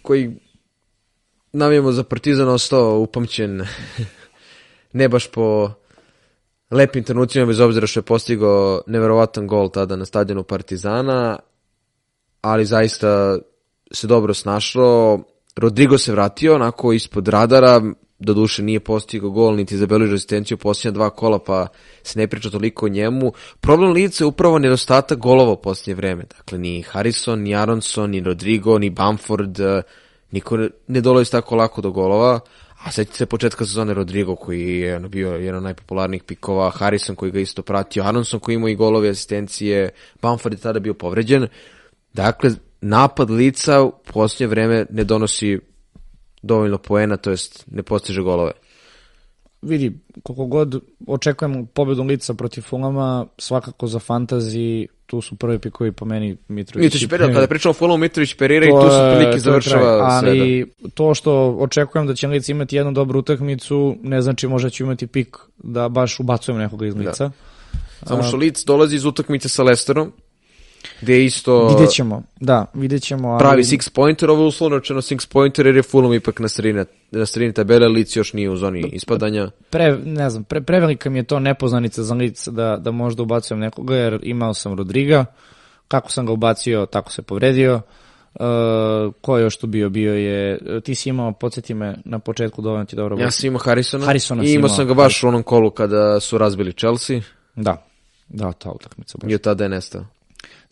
[0.03, 0.37] koji
[1.53, 3.63] navijemo za Partizan ostao upamćen
[4.93, 5.71] ne baš po
[6.71, 11.39] lepim trenucima bez obzira što je postigao neverovatan gol tada na stadionu Partizana
[12.43, 13.39] ali zaista
[13.93, 15.21] se dobro snašao
[15.57, 17.81] Rodrigo se vratio onako ispod radara
[18.19, 21.67] do duše nije postigao gol niti zabeležio asistenciju posljednja dva kola pa
[22.03, 23.33] se ne priča toliko o njemu.
[23.61, 26.25] Problem Lice je upravo nedostatak golova u posljednje vreme.
[26.37, 29.83] Dakle, ni Harrison, ni Aronson, ni Rodrigo, ni Bamford, eh,
[30.31, 32.41] niko ne- dolazi tako lako do golova.
[32.85, 37.33] A sećate se početka sezone Rodrigo koji je bio jedan od najpopularnijih pikova, Harrison koji
[37.33, 39.91] ga isto pratio, Aronson koji imao i golove asistencije,
[40.23, 41.49] Bamford je tada bio povređen.
[42.15, 45.59] Dakle, napad lica u posljednje vreme ne donosi
[46.43, 48.53] dovoljno poena, to jest ne postiže golove.
[49.63, 55.93] Vidi, koliko god očekujem pobedu lica protiv Fulama, svakako za fantasy, tu su prvi pikovi
[55.93, 56.85] po meni Mitrović.
[56.85, 57.35] Mitrović Pereira.
[57.35, 60.31] kada pričamo o Fulhamu Mitrović Pereira i tu su prilike završava sve.
[60.31, 60.39] da.
[60.39, 64.83] Ali to što očekujem da će Lic imati jednu dobru utakmicu, ne znači možda ću
[64.83, 67.31] imati pik da baš ubacujem nekoga iz lica.
[68.07, 70.13] Samo što Leeds dolazi iz utakmice sa Leicesterom,
[71.01, 73.29] gde isto Vidjet ćemo, da, vidjet ćemo.
[73.29, 73.39] Ali...
[73.39, 76.85] pravi six pointer, ovo je uslovno rečeno six pointer jer je Fulham ipak na sredini,
[77.11, 79.51] na sredini tabele, Leeds još nije u zoni ispadanja.
[79.71, 83.61] pre, ne znam, pre, prevelika mi je to nepoznanica za lic da, da možda ubacujem
[83.61, 85.25] nekoga, jer imao sam Rodriga,
[85.89, 87.81] kako sam ga ubacio, tako se povredio.
[88.35, 89.91] Uh, ko je još tu bio?
[89.91, 93.19] Bio je, ti si imao, podsjeti me na početku dovoljno ti dobro.
[93.19, 94.69] Ja sam imao Harrisona, Harrisona i imao imao.
[94.69, 97.21] sam ga baš u onom kolu kada su razbili Chelsea
[97.57, 97.87] Da,
[98.29, 99.19] da, ta utakmica.
[99.23, 99.31] baš.
[99.31, 100.05] i od tada je nestao.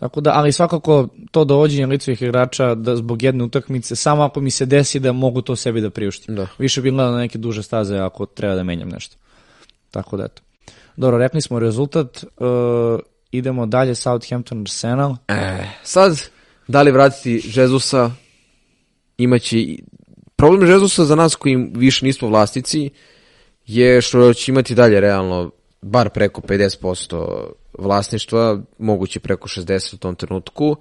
[0.00, 4.50] Tako da, ali svakako to dovođenje licovih igrača da zbog jedne utakmice, samo ako mi
[4.50, 6.36] se desi da mogu to sebi da priuštim.
[6.36, 6.46] Da.
[6.58, 9.16] Više bih gledao na neke duže staze ako treba da menjam nešto.
[9.90, 10.42] Tako da eto.
[10.96, 15.16] Dobro, rekli smo rezultat, uh, idemo dalje, Southampton Arsenal.
[15.28, 16.22] E, sad,
[16.68, 18.10] da li vratiti Žezusa,
[19.18, 19.56] imaće...
[20.36, 22.90] Problem Žezusa za nas koji više nismo vlasnici
[23.66, 25.50] je što će imati dalje realno
[25.82, 27.46] bar preko 50%
[27.78, 30.76] vlasništva, moguće preko 60 u tom trenutku,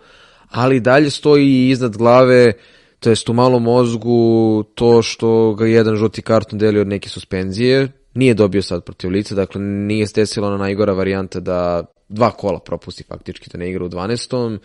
[0.50, 2.54] ali dalje stoji iznad glave,
[3.00, 7.92] to jest u malom mozgu, to što ga jedan žuti karton deli od neke suspenzije,
[8.14, 12.60] nije dobio sad protiv lica, dakle nije se desila ona najgora varijanta da dva kola
[12.60, 14.60] propusti faktički, da ne igra u 12.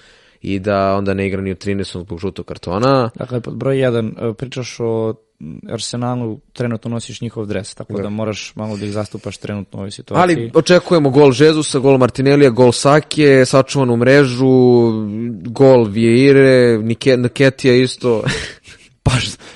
[0.44, 2.00] i da onda ne igra ni u 13.
[2.00, 3.11] zbog žutog kartona.
[3.14, 5.14] Dakle, pod broj 1, uh, pričaš o
[5.72, 9.90] Arsenalu, trenutno nosiš njihov dres, tako da, moraš malo da ih zastupaš trenutno u ovoj
[9.90, 10.22] situaciji.
[10.22, 14.90] Ali očekujemo gol Žezusa, gol Martinelija, gol Sake, sačuvanu mrežu,
[15.44, 18.22] gol Vieire, Nike, Niketija isto.
[19.02, 19.12] Pa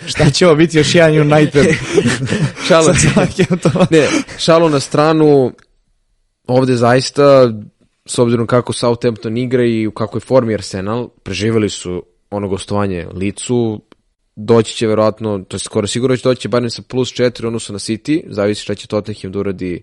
[0.07, 1.67] šta će ovo biti još jedan United
[2.69, 3.87] Southamptonom?
[3.91, 4.07] ne,
[4.39, 5.53] šalu na stranu,
[6.47, 7.53] ovde zaista,
[8.09, 13.81] s obzirom kako Southampton igra i u kakvoj formi Arsenal, preživeli su ono gostovanje licu,
[14.37, 17.79] doći će verovatno, to je skoro sigurno će doći barem sa plus 4 odnosu na
[17.79, 19.83] City, zavisi šta će Tottenham da uradi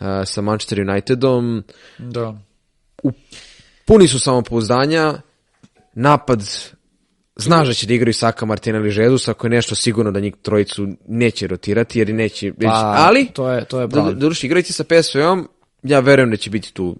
[0.00, 1.64] uh, sa Manchester Unitedom.
[1.98, 2.38] Da.
[3.84, 5.14] Puni su samopouzdanja,
[5.94, 6.42] napad
[7.36, 10.88] znaš da će da igraju Saka, Martinelli, Jesus, ako je nešto sigurno da njih trojicu
[11.08, 14.18] neće rotirati, jer neće, već, Pa, ali, to je, to je da, problem.
[14.18, 15.48] doduše, igrajući sa PSV-om,
[15.82, 16.96] ja verujem da će biti tu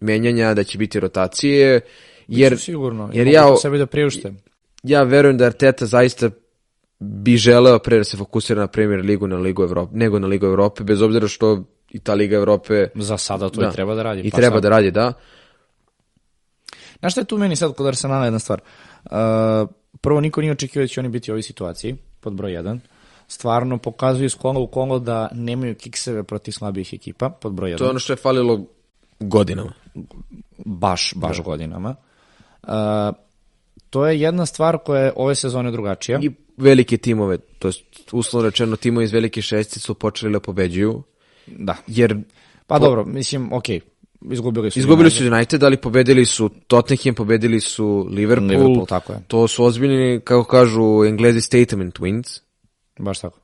[0.00, 1.80] menjanja, da će biti rotacije,
[2.28, 4.32] jer, Sigurno, jer ja- sebi da priušte.
[4.82, 6.30] ja verujem da Arteta zaista
[6.98, 10.46] bi želeo pre da se fokusira na Premier ligu na Ligu Evrope, nego na Ligu
[10.46, 12.88] Evrope, bez obzira što i ta Liga Evrope...
[12.94, 14.20] Za sada to i treba da radi.
[14.20, 14.62] I pa treba sad.
[14.62, 15.12] da radi, da.
[16.98, 18.60] Znaš šta je tu meni sad kod Arsenala jedna stvar?
[19.04, 19.10] Uh,
[20.00, 22.78] prvo, niko nije očekivao da će oni biti u ovoj situaciji, pod broj 1.
[23.28, 27.78] Stvarno pokazuju iz kola u kolo da nemaju kikseve protiv slabijih ekipa, pod broj 1.
[27.78, 28.66] To je ono što je falilo
[29.20, 29.72] godinama.
[30.64, 31.94] baš, baš godinama.
[32.62, 32.68] Uh,
[33.90, 36.18] to je jedna stvar koja je ove sezone drugačija.
[36.22, 37.72] I velike timove, to je
[38.12, 41.02] uslovno rečeno timovi iz velike šesti su počeli da pobeđuju,
[41.46, 41.76] Da.
[41.86, 42.16] jer
[42.66, 43.80] Pa dobro, mislim, okej,
[44.30, 44.78] izgubili su.
[44.78, 49.18] izgubili su United, ali pobedili su Tottenham, pobedili su Liverpool, Liverpool, tako je.
[49.28, 52.40] to su ozbiljni, kako kažu englezi, statement wins.
[52.98, 53.40] Baš tako.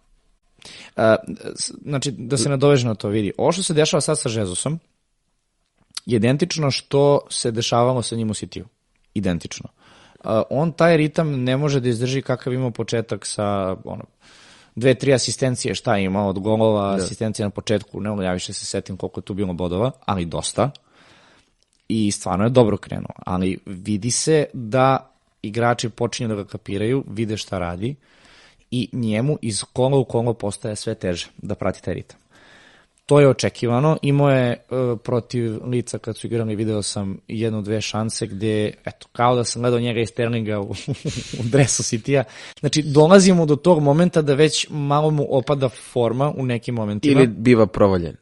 [0.96, 1.02] Uh,
[1.84, 3.32] znači, da se nadoveže na to, vidi.
[3.38, 4.78] Ovo što se dešava sad sa Žezusom
[6.06, 8.66] identično što se dešavalo sa njim u Citiju.
[9.14, 9.68] Identično.
[10.24, 14.04] Uh, on taj ritam ne može da izdrži kakav ima početak sa ono,
[14.74, 17.04] dve, tri asistencije, šta je imao od golova, da.
[17.04, 20.70] asistencije na početku, ne ja više se setim koliko je tu bilo bodova, ali dosta.
[21.88, 25.10] I stvarno je dobro krenuo, ali vidi se da
[25.42, 27.94] igrači počinju da ga kapiraju, vide šta radi
[28.70, 32.18] i njemu iz kola u kolo postaje sve teže da prati taj ritam.
[33.06, 33.96] To je očekivano.
[34.02, 34.56] Imao je e,
[35.04, 39.62] protiv lica kad su igrali, video sam jednu, dve šanse gde, eto, kao da sam
[39.62, 40.70] gledao njega iz Sterlinga u,
[41.40, 42.24] u dresu City-a.
[42.60, 47.20] Znači, dolazimo do tog momenta da već malo mu opada forma u nekim momentima.
[47.20, 48.16] Ili biva provaljen.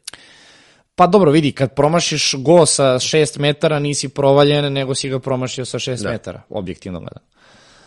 [0.95, 5.65] Pa dobro, vidi, kad promašiš go sa 6 metara, nisi provaljen, nego si ga promašio
[5.65, 6.11] sa 6 da.
[6.11, 7.27] metara, objektivno gledano.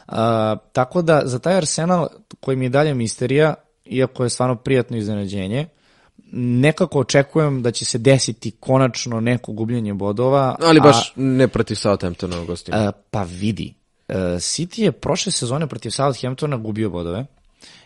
[0.07, 2.07] A, tako da, za taj Arsenal,
[2.39, 3.53] koji mi je dalje misterija,
[3.85, 5.67] iako je stvarno prijatno iznenađenje,
[6.37, 10.55] nekako očekujem da će se desiti konačno neko gubljenje bodova.
[10.61, 12.77] Ali a- baš ne protiv Southamptona u gostima.
[12.77, 13.73] E, pa vidi,
[14.07, 17.25] e, City je prošle sezone protiv Southamptona gubio bodove,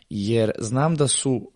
[0.10, 1.52] jer znam da su,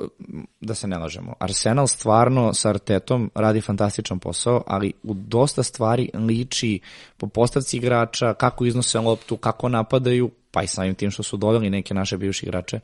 [0.61, 6.09] da se ne lažemo, Arsenal stvarno sa Artetom radi fantastičan posao, ali u dosta stvari
[6.13, 6.79] liči
[7.17, 11.69] po postavci igrača, kako iznose loptu, kako napadaju, pa i samim tim što su doveli
[11.69, 12.79] neke naše bivše igrače.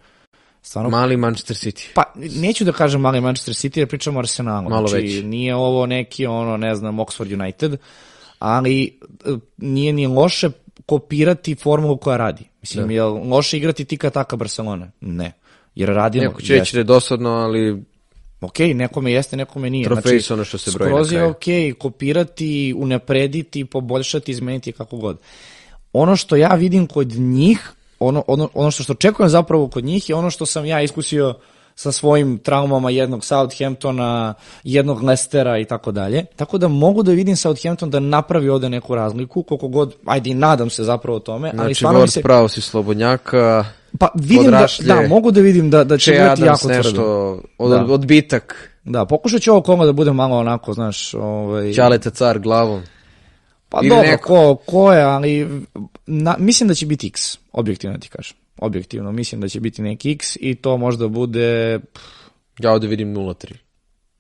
[0.70, 1.88] Stvarno Mali Manchester City.
[1.94, 4.70] Pa, neću da kažem mali Manchester City, jer pričamo o Arsenalu.
[4.70, 5.24] Malo znači, veći.
[5.24, 7.78] nije ovo neki, ono, ne znam, Oxford United,
[8.40, 10.50] ali e, nije ni loše
[10.86, 12.44] kopirati formulu koja radi.
[12.62, 12.94] Mislim, da.
[12.94, 14.92] je loše igrati tika taka Barcelona?
[15.02, 15.32] Ne.
[15.76, 16.24] Jer radimo...
[16.24, 17.84] Neko će reći da je dosadno, ali
[18.42, 19.86] Ok, nekome jeste, nekome nije.
[19.86, 24.98] Trofeji su ono što se broji na skroz je ok, kopirati, unaprediti, poboljšati, izmeniti kako
[24.98, 25.20] god.
[25.94, 30.10] Ono što ja vidim kod njih, ono, ono, ono što, što očekujem zapravo kod njih
[30.10, 31.34] je ono što sam ja iskusio
[31.76, 34.34] sa svojim traumama jednog Southamptona,
[34.64, 36.26] jednog Leicestera i tako dalje.
[36.36, 40.34] Tako da mogu da vidim Southampton da napravi ovde neku razliku, koliko god, ajde i
[40.34, 42.22] nadam se zapravo o tome, ali znači stvarno mi Ward se...
[42.22, 43.66] pravo si Slobodnjaka,
[44.00, 47.42] Pa vidim da, Podrašlje, da, mogu da vidim da, da će biti jako nešto, tvrdo.
[47.58, 47.94] od, Da.
[47.94, 51.74] odbitak, Da, pokušat ću ovo koma da bude malo onako, znaš, ovaj...
[51.74, 52.82] Ćaleta car glavom.
[53.70, 54.28] Pa Ili dobro, neko.
[54.28, 55.48] ko, ko je, ali
[56.06, 58.38] na, mislim da će biti X, objektivno ti kažem.
[58.58, 62.20] Objektivno, mislim da će biti neki X i to možda bude pff,
[62.60, 63.54] Ja ovde vidim 0-3.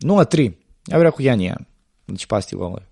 [0.01, 0.51] 0-3.
[0.87, 1.55] Ja bih rekao 1-1,
[2.07, 2.85] da će pasti golove.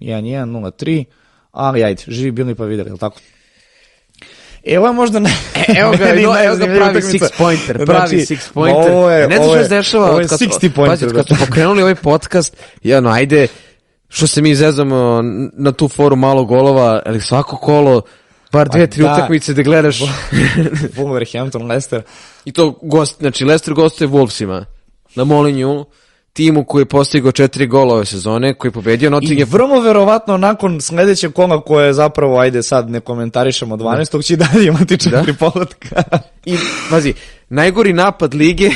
[0.00, 1.04] 1-1, 0-3,
[1.50, 3.20] ali ajde, živi bili pa videli, jel tako?
[4.64, 5.30] Evo je možda ne...
[5.78, 8.92] Evo ga, meni evo ga pravi six pointer, pravi Znači, six pointer.
[8.92, 10.86] Ovo je, ne znaš ovo što se dešava ovo je od kad, 60 pointer.
[10.86, 13.46] pazi, kad smo pokrenuli ovaj podcast, jedno, ajde,
[14.08, 15.20] što se mi zezamo
[15.52, 18.02] na tu foru malo golova, ali svako kolo,
[18.52, 19.12] bar dve, tri da.
[19.12, 20.00] utakmice da gledaš.
[20.96, 22.02] Wolverhampton, Leicester.
[22.44, 24.64] I to gost, znači Leicester gostuje Wolvesima
[25.14, 25.84] na Molinju,
[26.32, 29.48] timu koji je postigao četiri gola ove sezone, koji je pobedio I Nottingham.
[29.50, 34.24] vrlo verovatno nakon sledećeg kola koje je zapravo, ajde sad ne komentarišemo 12.
[34.24, 36.02] će i dalje imati četiri polotka.
[36.44, 36.56] I,
[36.90, 37.14] pazi,
[37.48, 38.70] najgori napad lige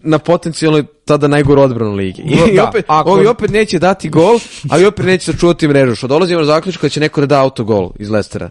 [0.00, 2.22] na potencijalno tada najgoru odbranu lige.
[2.22, 4.38] I, Da, opet, ako- ovi opet neće dati gol,
[4.70, 5.94] ali opet neće sačuvati mrežu.
[5.94, 8.50] Što dolazimo do zaključka da će neko da da autogol iz Lestera.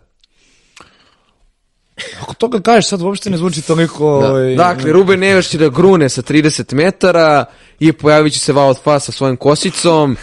[2.22, 4.20] Ako to ga kažeš, sad uopšte ne zvuči toliko...
[4.22, 4.30] Da.
[4.30, 7.46] ovaj, Dakle, Ruben Neves će da grune sa 30 metara
[7.80, 10.18] i pojavit će se Wout Fa sa svojim kosicom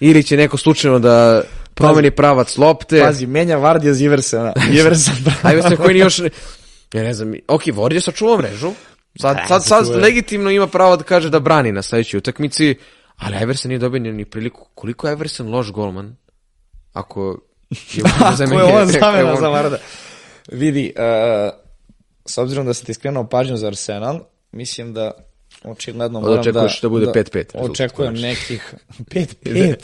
[0.00, 1.42] ili će neko slučajno da
[1.74, 3.00] promeni pravac lopte.
[3.00, 4.52] Pazi, menja Vardija za Iversena.
[4.78, 6.18] Iversen, Ajme se koji nije još...
[6.92, 8.72] Ja ne znam, ok, Vord je sačuvao mrežu.
[9.20, 10.02] Sad, Da, sad, sad sačuvao je.
[10.02, 12.74] legitimno ima pravo da kaže da brani na sledećoj utakmici,
[13.16, 14.66] ali Everson nije dobio ni, ni priliku.
[14.74, 16.16] Koliko je Everson loš golman?
[16.92, 17.38] Ako
[17.70, 19.78] je Ako je on zamena za Varda.
[20.52, 21.50] Vidi, uh,
[22.26, 24.20] s obzirom da sam ti skrenuo pažnju za Arsenal,
[24.52, 25.10] mislim da
[25.64, 26.40] očigledno moram da...
[26.40, 28.28] očekuješ da bude 5-5 rezultat, Očekujem konačno.
[28.28, 28.74] nekih...
[29.44, 29.76] 5-5?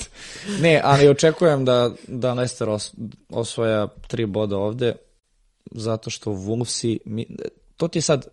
[0.60, 2.92] ne, ali očekujem da, da Leicester os,
[3.28, 4.94] osvoja tri boda ovde,
[5.70, 6.98] zato što Wolvesi...
[7.04, 7.26] Mi,
[7.76, 8.26] to ti je sad...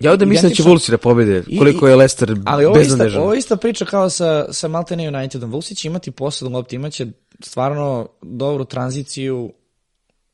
[0.00, 3.22] Ja ovde mislim da će Wolvesi da pobede, koliko je Leicester Ali ovo beznadežan.
[3.22, 5.50] ovo je ista priča kao sa, sa Maltene Unitedom.
[5.50, 7.06] Vulsi će imati poslednu loptu, imaće
[7.40, 9.52] stvarno dobru tranziciju,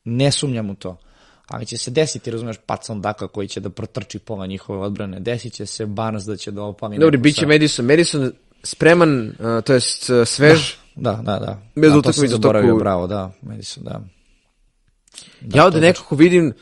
[0.04, 0.96] ne sumnjam u to.
[1.48, 5.20] Ali će se desiti, razumeš, Patson Daka koji će da protrči pola njihove odbrane.
[5.20, 6.98] Desit će se Barnes da će da opali.
[6.98, 7.86] Dobri, bit će Madison.
[7.86, 8.32] Madison
[8.62, 10.74] spreman, uh, to jest uh, svež.
[10.94, 11.62] Da, da, da.
[11.74, 13.32] Bez A to utakmice zaboravio, toku- bravo, da.
[13.42, 14.00] Madison, da.
[15.54, 16.52] ja ovde nekako vidim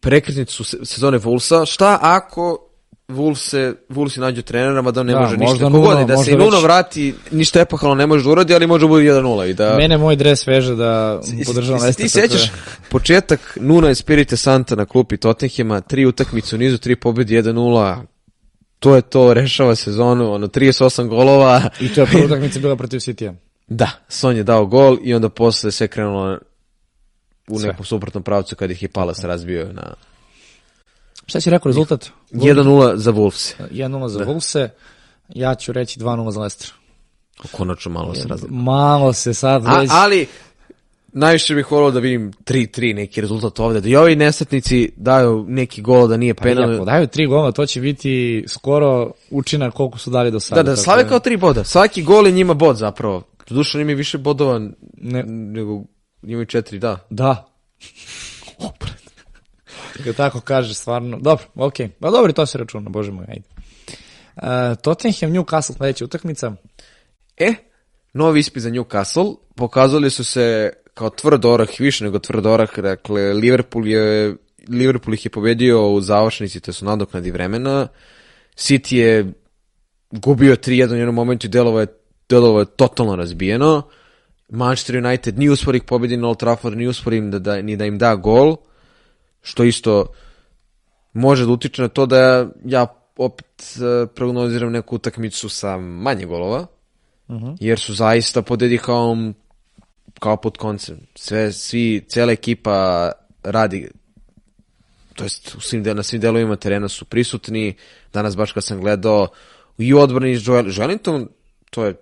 [0.00, 1.66] prekretnicu se- sezone Wolvesa.
[1.72, 2.69] Šta ako
[3.10, 5.68] Wolves Wolvesi nađu trenera, mada on ne Da, može ništa.
[5.68, 8.66] Nuno, je, da se i Nuno već- vrati, ništa epohalno ne može da uradi, ali
[8.66, 9.76] može da bude 1-0 i da...
[9.76, 12.04] Mene moj dres veže da podržavam Leicester.
[12.04, 12.52] Ti sećaš
[12.90, 17.96] početak Nuna Espirite Santa na klupi Tottenhema, tri utakmice u nizu, tri pobjede, 1-0.
[18.78, 21.62] To je to, rešava sezonu, ono, 38 golova.
[21.80, 23.32] I to je prva utakmica bila protiv Citya.
[23.66, 26.38] Da, Son je dao gol i onda posle sve krenulo
[27.48, 29.94] u nekom suprotnom pravcu kad ih je Palas razbio na
[31.30, 32.10] Šta si rekao, rezultat?
[32.32, 33.52] 1-0 za Wolves.
[33.70, 34.68] 1-0 za Wolvese,
[35.28, 36.72] ja ću reći 2-0 za Leicester.
[37.52, 38.54] Konačno malo se razlika.
[38.54, 39.90] Malo se sad A, već...
[39.92, 40.26] ali,
[41.12, 45.82] najviše bih volao da vidim 3-3 neki rezultat ovde, da i ovi nesretnici daju neki
[45.82, 46.74] gol, da nije Pa penal.
[46.74, 50.62] ako daju tri gola, to će biti skoro učinak koliko su dali do sada.
[50.62, 51.64] Da, da, slave kao tri boda.
[51.64, 53.22] Svaki gol je njima bod zapravo.
[53.48, 54.58] Doduše oni imaju više bodova
[54.94, 55.22] Ne.
[55.26, 55.82] nego
[56.22, 57.06] imaju četiri, da.
[57.10, 57.50] Da.
[60.04, 61.18] Kad tako kaže, stvarno.
[61.18, 61.86] Dobro, okej.
[61.86, 61.90] Okay.
[62.00, 63.42] Pa dobro, to se računa, bože moj, ajde.
[64.36, 66.52] Uh, Tottenham, Newcastle, sledeća utakmica.
[67.36, 67.54] E,
[68.12, 69.36] novi ispit za Newcastle.
[69.54, 72.78] Pokazali su se kao tvrd orah, više nego tvrd orah.
[72.78, 74.36] Dakle, Liverpool je
[74.68, 77.88] Liverpool ih je pobedio u završnici, to su nadoknadi vremena.
[78.56, 79.32] City je
[80.10, 81.86] gubio 3-1 u jednom momentu i delovo je,
[82.28, 83.82] delovo je totalno razbijeno.
[84.48, 87.76] Manchester United nije uspor ih pobedi na Old Trafford, nije uspor im da, da, ni
[87.76, 88.56] da im da gol,
[89.42, 90.06] što isto
[91.12, 92.86] može da utiče na to da ja
[93.16, 96.66] opet uh, prognoziram neku utakmicu sa manje golova,
[97.60, 99.34] jer su zaista pod Edihom
[100.18, 100.98] kao pod koncem.
[101.14, 103.10] Sve, svi, cela ekipa
[103.42, 103.90] radi
[105.14, 107.74] to jest u svim, del- na svim delovima terena su prisutni.
[108.12, 109.28] Danas baš kad sam gledao
[109.78, 111.28] i u odbrani iz Joel, Joelinton,
[111.70, 111.94] to je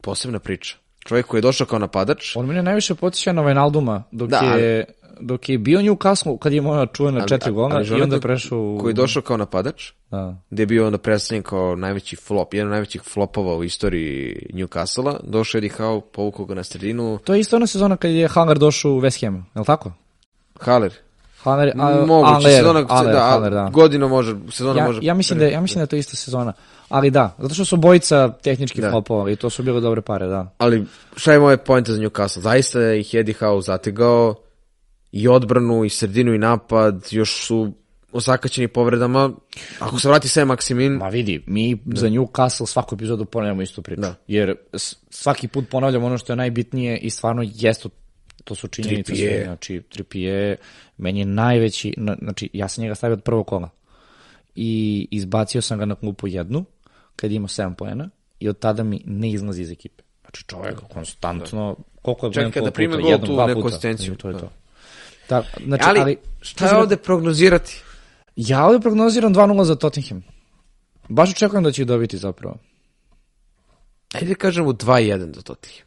[0.00, 0.76] posebna priča.
[1.06, 4.84] Čovjek koji je došao kao napadač, On mene najviše podsjeća na Wijnalduma, dok, Da, je,
[5.20, 8.58] dok je bio Newcastle, kad je imao čuvena četiri gola ali i onda je prešao
[8.58, 8.78] u...
[8.78, 10.36] koji je došao kao napadač, Da.
[10.50, 15.16] gde je bio onda predstavljen kao najveći flop, jedan od najvećih flopova u istoriji Newcastle-a,
[15.22, 18.58] došao je Howe, povukao ga na sredinu, To je isto ona sezona kad je Haller
[18.58, 19.92] došao u West Ham, je li tako?
[20.60, 20.92] Haller,
[21.42, 23.70] Haller, a, moguće, Haller, sezona, Haller, da, Haller, da.
[23.72, 25.00] godina može, sezona Ja, može.
[25.02, 26.52] ja, mislim da, je- ja mislim da je to ista sezona.
[26.88, 28.90] Ali da, zato što su bojica tehnički Da.
[28.90, 30.54] flopovali i to su bile dobre pare, da.
[30.58, 30.84] Ali
[31.16, 32.40] šta je moje pojenta za Newcastle?
[32.40, 34.34] Zaista ih Eddie Howe zategao
[35.12, 37.72] i odbranu, i sredinu, i napad, još su
[38.12, 39.30] osakaćeni povredama.
[39.78, 44.00] Ako se vrati sve Maksimin, Ma vidi, mi za Newcastle svaku epizodu ponavljamo istu priču.
[44.00, 44.14] Da.
[44.26, 44.54] Jer
[45.10, 47.88] svaki put ponavljamo ono što je najbitnije i stvarno jeste
[48.44, 49.32] to su činjenice Trippier.
[49.32, 49.44] sve.
[49.44, 50.56] Znači, Trippier,
[50.98, 53.68] meni je najveći, na- znači, ja sam njega stavio od prvog kola.
[54.54, 56.64] I izbacio sam ga na klupu jednu,
[57.16, 58.08] kad je imao 7 poena,
[58.40, 60.02] i od tada mi ne izlazi iz ekipe.
[60.20, 63.16] Znači, čovjek konstantno, koliko je kada koliko prime puta?
[63.16, 64.40] gol, tu neku asistenciju, I to je da.
[64.40, 64.50] to.
[65.28, 67.82] Da, znači, ali, ali, šta je ovde prognozirati?
[68.36, 70.24] Ja ovdje prognoziram 2-0 za Tottenham.
[71.08, 72.56] Baš očekujem da će ih dobiti zapravo.
[74.14, 75.86] Ajde da kažemo 2-1 za Tottenham.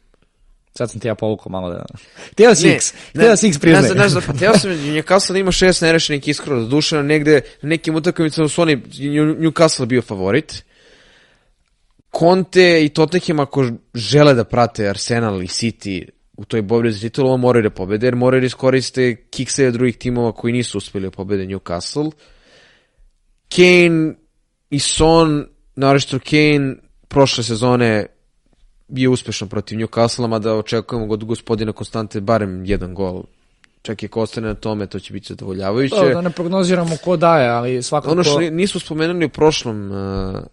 [0.77, 1.85] Sad sam ti ja povukao malo da...
[2.31, 3.81] Htio si X, htio si X Ne priznaj.
[3.83, 7.41] znam, ne znam, pa teo sam Newcastle da ima šest nerešenih iskora, duše na negde,
[7.61, 10.63] na nekim utakmicama su oni, New- Newcastle bio favorit.
[12.11, 17.37] Conte i Tottenham ako žele da prate Arsenal i City u toj borbi za titulu,
[17.37, 21.45] moraju da pobede, jer moraju da iskoriste kikse drugih timova koji nisu uspeli da pobede
[21.45, 22.11] Newcastle.
[23.55, 24.13] Kane
[24.69, 26.75] i Son, naravno Kane,
[27.07, 28.05] prošle sezone
[28.87, 33.23] bio uspešan protiv Newcastle, mada očekujemo od gospodina Konstante barem jedan gol.
[33.81, 35.95] Čak i ako ostane na tome, to će biti zadovoljavajuće.
[35.95, 38.11] To, da ne prognoziramo ko daje, ali svakako...
[38.11, 39.97] Ono što ni- nismo spomenuli u prošlom uh,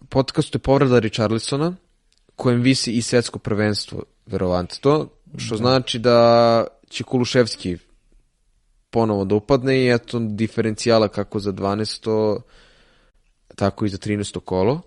[0.09, 1.75] podcastu je povreda Richarlisona,
[2.35, 5.07] kojem visi i svetsko prvenstvo, verovatno,
[5.37, 7.77] što znači da će Kuluševski
[8.89, 12.39] ponovo da upadne i eto diferencijala kako za 12.
[13.55, 14.39] tako i za 13.
[14.39, 14.81] kolo.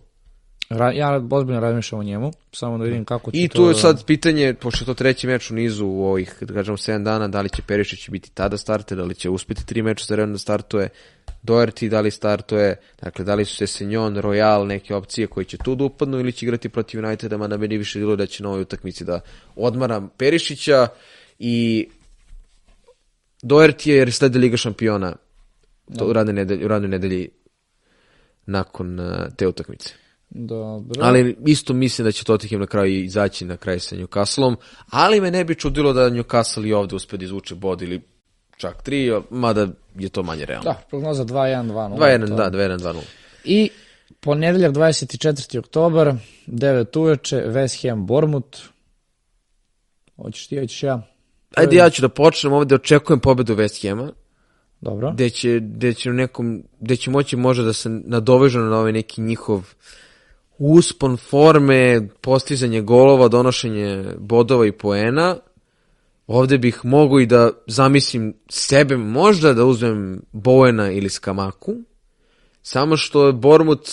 [0.70, 4.04] Ra, ja ozbiljno razmišljam o njemu, samo da vidim kako će I tu je sad
[4.04, 7.40] pitanje, pošto je to treći meč u nizu u ovih, da kažemo, 7 dana, da
[7.40, 10.38] li će Perišić biti tada starter, da li će uspeti tri meča za redom da
[10.38, 10.88] startuje,
[11.42, 15.56] Doherty da li startuje, dakle, da li su se Senjon, Royal, neke opcije koje će
[15.56, 18.48] tu da upadnu ili će igrati protiv Uniteda, mada meni više bilo da će na
[18.48, 19.20] ovoj utakmici da
[19.56, 20.88] odmara Perišića
[21.38, 21.88] i
[23.42, 25.16] Doherty je jer slede Liga šampiona
[25.98, 27.28] to u radnoj nedelji, u radnoj nedelji
[28.46, 29.06] nakon uh,
[29.36, 29.94] te utakmice.
[30.30, 31.00] Dobro.
[31.02, 34.56] Ali isto mislim da će Tottenham na kraju izaći na kraj sa Newcastleom,
[34.90, 38.00] ali me ne bi čudilo da Newcastle i ovde uspe da izvuče bod ili
[38.56, 39.68] čak tri, mada
[39.98, 40.64] je to manje realno.
[40.64, 41.98] Da, prognoza 2-1, 2-0.
[41.98, 43.00] 2-1, To- da, 2-1, 2-0.
[43.44, 43.70] I
[44.20, 45.58] ponedeljak 24.
[45.58, 46.14] oktobar,
[46.46, 48.58] 9 uveče, West Ham, Bournemouth.
[50.16, 51.02] Hoćeš ti, hoćeš ja?
[51.56, 54.12] Ajde ja ću da počnem ovde, očekujem pobedu West Hama,
[54.80, 55.12] Dobro.
[55.12, 58.92] gde će, gde će, u nekom, gde će moći možda da se nadovežu na ovaj
[58.92, 59.74] neki njihov
[60.60, 65.36] uspon forme, postizanje golova, donošenje bodova i poena.
[66.26, 71.74] Ovde bih mogu i da zamislim sebe možda da uzmem Bowena ili Skamaku,
[72.62, 73.88] samo što je Bormut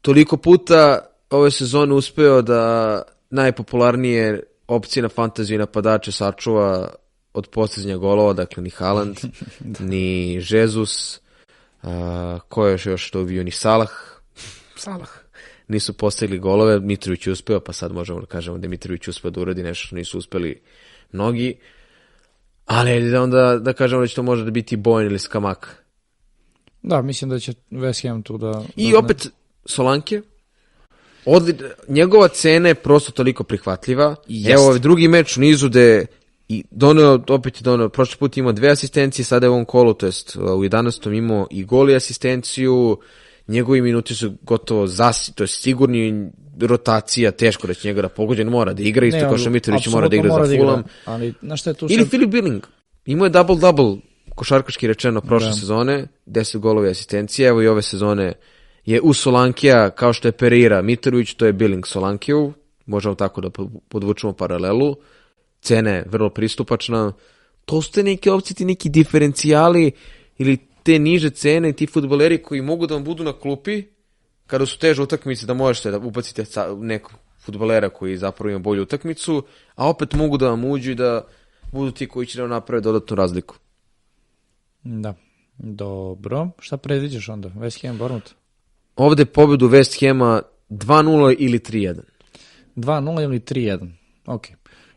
[0.00, 0.98] toliko puta
[1.30, 6.94] ove sezone uspeo da najpopularnije opcije na fantaziji napadače sačuva
[7.34, 9.16] od postizanja golova, dakle ni Haaland,
[9.90, 11.20] ni Jesus,
[11.82, 13.90] a, ko je još još to ubio, ni Salah,
[14.76, 15.21] Salah,
[15.72, 19.30] nisu postigli golove, Mitrović je uspeo, pa sad možemo da kažemo da je Mitrović uspeo
[19.30, 20.60] da uradi nešto što nisu uspeli
[21.12, 21.54] mnogi,
[22.66, 25.84] ali ajde da onda da kažemo da će to možda biti Bojan ili Skamak.
[26.82, 28.64] Da, mislim da će West Ham tu da...
[28.76, 29.28] I da- opet
[29.66, 30.22] Solanke,
[31.24, 31.54] Odli,
[31.88, 34.14] njegova cena je prosto toliko prihvatljiva.
[34.28, 34.52] Jeste.
[34.52, 36.06] Evo ovaj drugi meč u nizu gde
[36.48, 39.94] i doneo, opet je doneo, prošli put imao dve asistencije, sada je u ovom kolu,
[39.94, 41.16] to jest u 11.
[41.16, 42.98] imao i gol i asistenciju,
[43.48, 46.30] njegovi minuti su gotovo zasi, to je sigurni
[46.60, 49.86] rotacija, teško da će njega da pogođen, mora da igra, isto Ne, kao što Mitrović
[49.86, 50.84] mora da igra za Fulham.
[51.04, 52.10] Ali, znaš šta je tu Ili sad?
[52.10, 52.62] Filip Billing.
[53.06, 53.98] Imao je double-double,
[54.34, 55.54] košarkaški rečeno, prošle Da.
[55.54, 58.32] sezone, 10 golova i asistencije, evo i ove sezone
[58.84, 62.52] je u Solankija, kao što je Pereira Mitrović, to je Billing Solankiju,
[62.86, 64.96] možemo tako da pod- podvučemo paralelu,
[65.60, 67.12] cena je vrlo pristupačna,
[67.64, 69.90] to su te neke opcije, ti neki diferencijali
[70.38, 73.82] ili te niže cene, ti futboleri koji mogu da vam budu na klupi,
[74.46, 78.82] kada su teže utakmice da možete da ubacite sa- nekog futbolera koji zapravo ima bolju
[78.82, 79.42] utakmicu,
[79.74, 81.24] a opet mogu da vam uđu i da
[81.72, 83.54] budu ti koji će da naprave dodatnu razliku.
[84.84, 85.14] Da.
[85.58, 86.48] Dobro.
[86.58, 87.48] Šta predviđaš onda?
[87.48, 88.32] West Ham, Bournemouth?
[88.96, 92.00] Ovde pobedu West Hama 2-0 ili 3-1.
[92.76, 93.90] 2-0 ili 3-1?
[94.26, 94.46] Ok.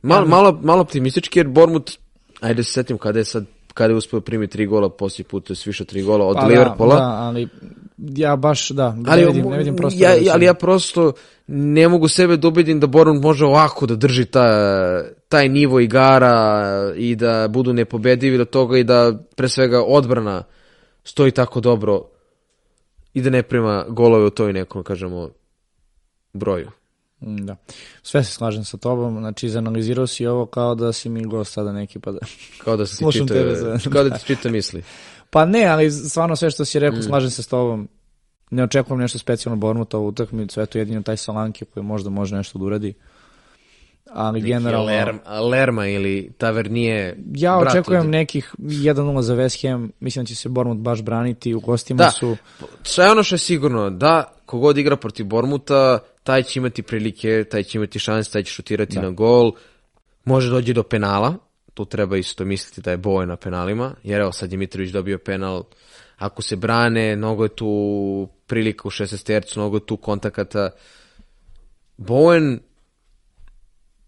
[0.02, 1.94] Malo, malo, malo optimistički jer Bournemouth,
[2.42, 5.58] ajde se setim kada je sad kada je uspeo primiti tri gola poslije puta, je
[5.66, 6.96] više tri gola od Pa Liverpoola.
[6.96, 7.48] Da, da, ali
[7.98, 10.04] ja baš, da, ali, ne vidim, ne vidim prosto.
[10.04, 11.14] ja, ja- ali ja prosto
[11.48, 14.46] ne mogu sebe da ubedim da Bournemouth može ovako da drži ta,
[15.30, 16.66] taj nivo igara
[16.98, 20.44] i da budu nepobedivi do toga i da pre svega odbrana
[21.04, 22.02] stoji tako dobro
[23.14, 25.30] i da ne prima golove u toj nekom, kažemo,
[26.34, 26.72] broju.
[27.28, 27.56] Da.
[28.02, 31.72] Sve se slažem sa tobom, znači izanalizirao si ovo kao da si mi gost sada
[31.72, 32.20] neki pa da...
[32.64, 34.84] Kao da se ti Slušam čita, za- kao da ti čita misli.
[35.30, 36.82] Pa ne, ali stvarno sve što si Mm.
[36.82, 37.88] rekao, slažem se s tobom.
[38.52, 42.36] Ne očekujem nešto specijalno Bormuta u utakmicu, sve to jedino taj Solanke koji možda može
[42.36, 42.94] nešto da uradi.
[44.12, 44.86] Ali generalno...
[44.86, 47.18] Lerma, Lerma ili Tavernije.
[47.28, 51.54] Ja očekujem od- nekih 1-0 za West Ham, mislim da će se Bournemouth baš braniti,
[51.54, 52.12] u gostima Da.
[52.12, 52.38] su...
[52.84, 57.64] Sve ono što je sigurno, da kogod igra protiv Bormuta, taj će imati prilike, taj
[57.64, 59.52] će imati šanse, taj će šutirati na gol,
[60.24, 61.38] može dođe do penala,
[61.74, 65.18] tu treba isto misliti da je Boje na penalima, jer evo sad je Mitrović dobio
[65.18, 65.64] penal,
[66.18, 70.70] ako se brane, mnogo je tu prilika u 16 tercu, mnogo je tu kontakata.
[71.98, 72.60] Bowen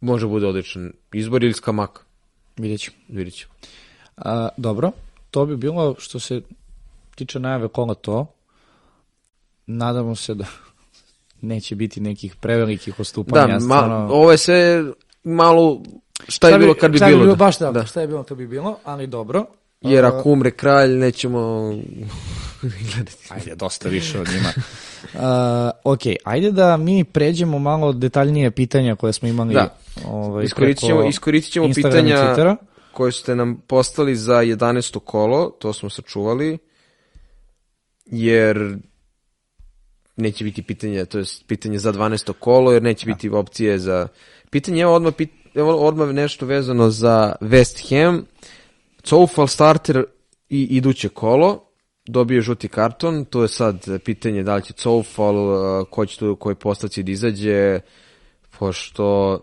[0.01, 2.05] može bude odličan izbor ili skamak,
[2.57, 2.91] Vidjet ću.
[3.09, 3.53] vidjet ćemo.
[4.18, 4.91] A, dobro,
[5.32, 6.41] to bi bilo što se
[7.15, 8.34] tiče najave kola to.
[9.68, 10.45] Nadamo se da
[11.42, 13.48] neće biti nekih prevelikih ostupanja.
[13.48, 14.84] Da, ma, stvarno- ovo je sve
[15.24, 15.82] malo
[16.28, 17.36] šta je Šta bilo kad bi šta bilo.
[17.36, 17.86] baš da, da.
[17.86, 19.46] šta je bilo to bi bilo, ali dobro.
[19.82, 21.74] Jer ako umre kralj, nećemo
[22.62, 23.28] gledati.
[23.30, 24.50] Ajde, dosta više od njima.
[25.08, 25.22] Uh,
[25.86, 29.76] ok, ajde da mi pređemo malo detaljnije pitanja koje smo imali Da.
[30.06, 32.56] ovaj, Iskoristit ćemo, iskoristit ćemo pitanja Twittera.
[32.92, 35.00] koje ste nam postali za 11.
[35.00, 36.58] kolo, to smo sačuvali,
[38.06, 38.78] jer
[40.18, 42.34] neće biti pitanja, to je pitanje za 12.
[42.34, 44.07] kolo, jer neće biti opcije za
[44.49, 44.82] pitanje.
[44.82, 48.26] Evo odmah, pit, evo odmah nešto vezano za West Ham.
[49.03, 50.03] Coufal starter
[50.49, 51.63] i iduće kolo,
[52.05, 56.32] dobio žuti karton, to je sad pitanje da li će Coufal, uh, ko će tu
[56.32, 57.80] u kojoj postavci da izađe,
[58.59, 59.39] pošto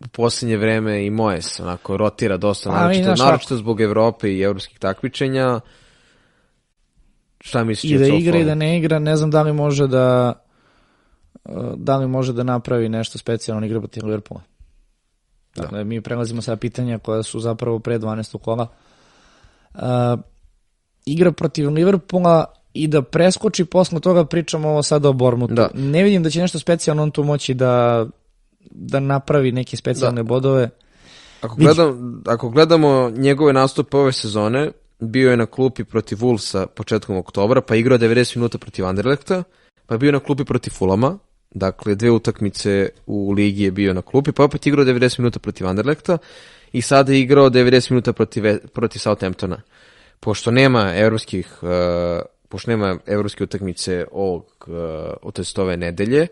[0.00, 5.60] u posljednje vreme i Mojes onako rotira dosta, naročito, naročito zbog Evrope i evropskih takmičenja.
[7.40, 7.92] Šta misliš?
[7.92, 10.32] I da igra i da ne igra, ne znam da li može da
[11.76, 14.42] da li može da napravi nešto specijalno igra protiv Liverpoola.
[15.56, 18.38] Dakle, mi prelazimo sada pitanja koja su zapravo pre 12.
[18.38, 18.66] kola.
[19.74, 19.80] Uh,
[21.06, 25.54] igra protiv Liverpoola i da preskoči posle toga pričamo ovo sada o Bormutu.
[25.54, 25.70] Da.
[25.74, 28.06] Ne vidim da će nešto specijalno on tu moći da,
[28.70, 30.70] da napravi neke specijalne bodove.
[31.40, 34.70] Ako, gledam, ako gledamo njegove nastupe ove sezone,
[35.00, 39.42] bio je na klupi protiv Wolvesa početkom oktobra, pa igrao 90 minuta protiv Anderlechta,
[39.86, 41.18] pa je bio na klupi protiv Fulama,
[41.50, 45.66] dakle dve utakmice u ligi je bio na klupi, pa opet igrao 90 minuta protiv
[45.66, 46.18] Anderlechta
[46.72, 49.62] i sada je igrao 90 minuta protiv, protiv Southamptona.
[50.20, 51.68] Pošto nema evropskih, uh,
[52.48, 54.68] pošto nema evropske utakmice ovog,
[55.22, 56.26] uh, to jest ove nedelje,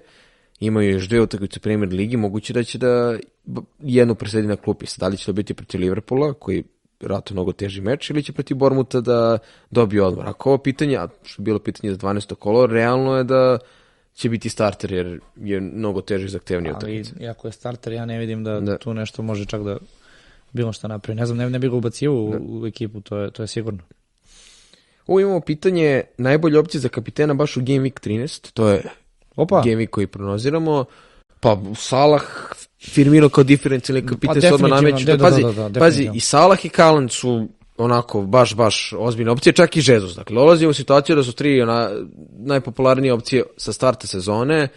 [0.60, 3.18] imaju još dve utakmice Premier ligi, moguće da će da
[3.80, 4.86] jednu presedi na klupi.
[4.98, 6.64] Da li će to biti protiv Liverpoola, koji
[7.00, 9.38] vjerojatno mnogo teži meč, ili će protiv Bormuta da
[9.70, 10.28] dobije odmor.
[10.28, 12.34] Ako ovo pitanje, a što je bilo pitanje za 12.
[12.34, 13.58] kolo, realno je da
[14.14, 17.12] će biti starter, jer je mnogo teži zahtevniji utakmice.
[17.16, 18.78] Ali, iako je starter, ja ne vidim da, da.
[18.78, 19.76] tu nešto može čak da
[20.52, 21.20] bilo šta napravi.
[21.20, 22.38] Ne znam, ne, ne bih ga ubacio u, da.
[22.38, 23.82] u ekipu, to je, to je sigurno.
[25.06, 28.82] Ovo imamo pitanje najbolje opcije za kapitena baš u Game Week 13, to je
[29.36, 29.62] Opa.
[29.64, 30.84] Game Week koji prognoziramo.
[31.40, 32.24] Pa Salah,
[32.90, 35.04] Firmino kao diferencijalni kapitan pa, se odmah nameću.
[35.04, 39.30] Da, pazi, da, da, da, pazi, i Salah i Kalan su onako baš, baš ozbiljne
[39.30, 40.14] opcije, čak i Jesus.
[40.16, 41.90] Dakle, dolazimo u situaciju da su tri ona,
[42.38, 44.68] najpopularnije opcije sa starta sezone,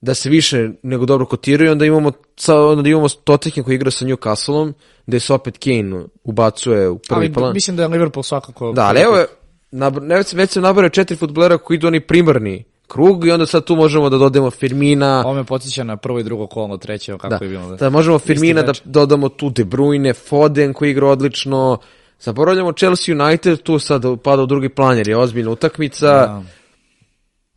[0.00, 2.12] da se više nego dobro kotiraju, onda imamo,
[2.48, 4.72] onda imamo Tottenham koji igra sa Newcastleom,
[5.06, 7.54] gde se opet Kane ubacuje u prvi ali, plan.
[7.54, 8.72] Mislim da je Liverpool svakako...
[8.72, 9.24] Da, ali evo,
[9.70, 13.64] nabr, već, već se nabrao četiri futbolera koji idu oni primarni krug i onda sad
[13.64, 15.22] tu možemo da dodamo Firmina.
[15.26, 17.44] Ovo me podsjeća na prvo i drugo kolo, treće, kako da.
[17.44, 17.68] je bilo.
[17.68, 21.78] Da, da možemo Firmina da dodamo tu De Bruyne, Foden koji igra odlično.
[22.20, 26.06] Zaboravljamo Chelsea United, tu sad pada u drugi plan jer je ozbiljna utakmica.
[26.06, 26.42] Da.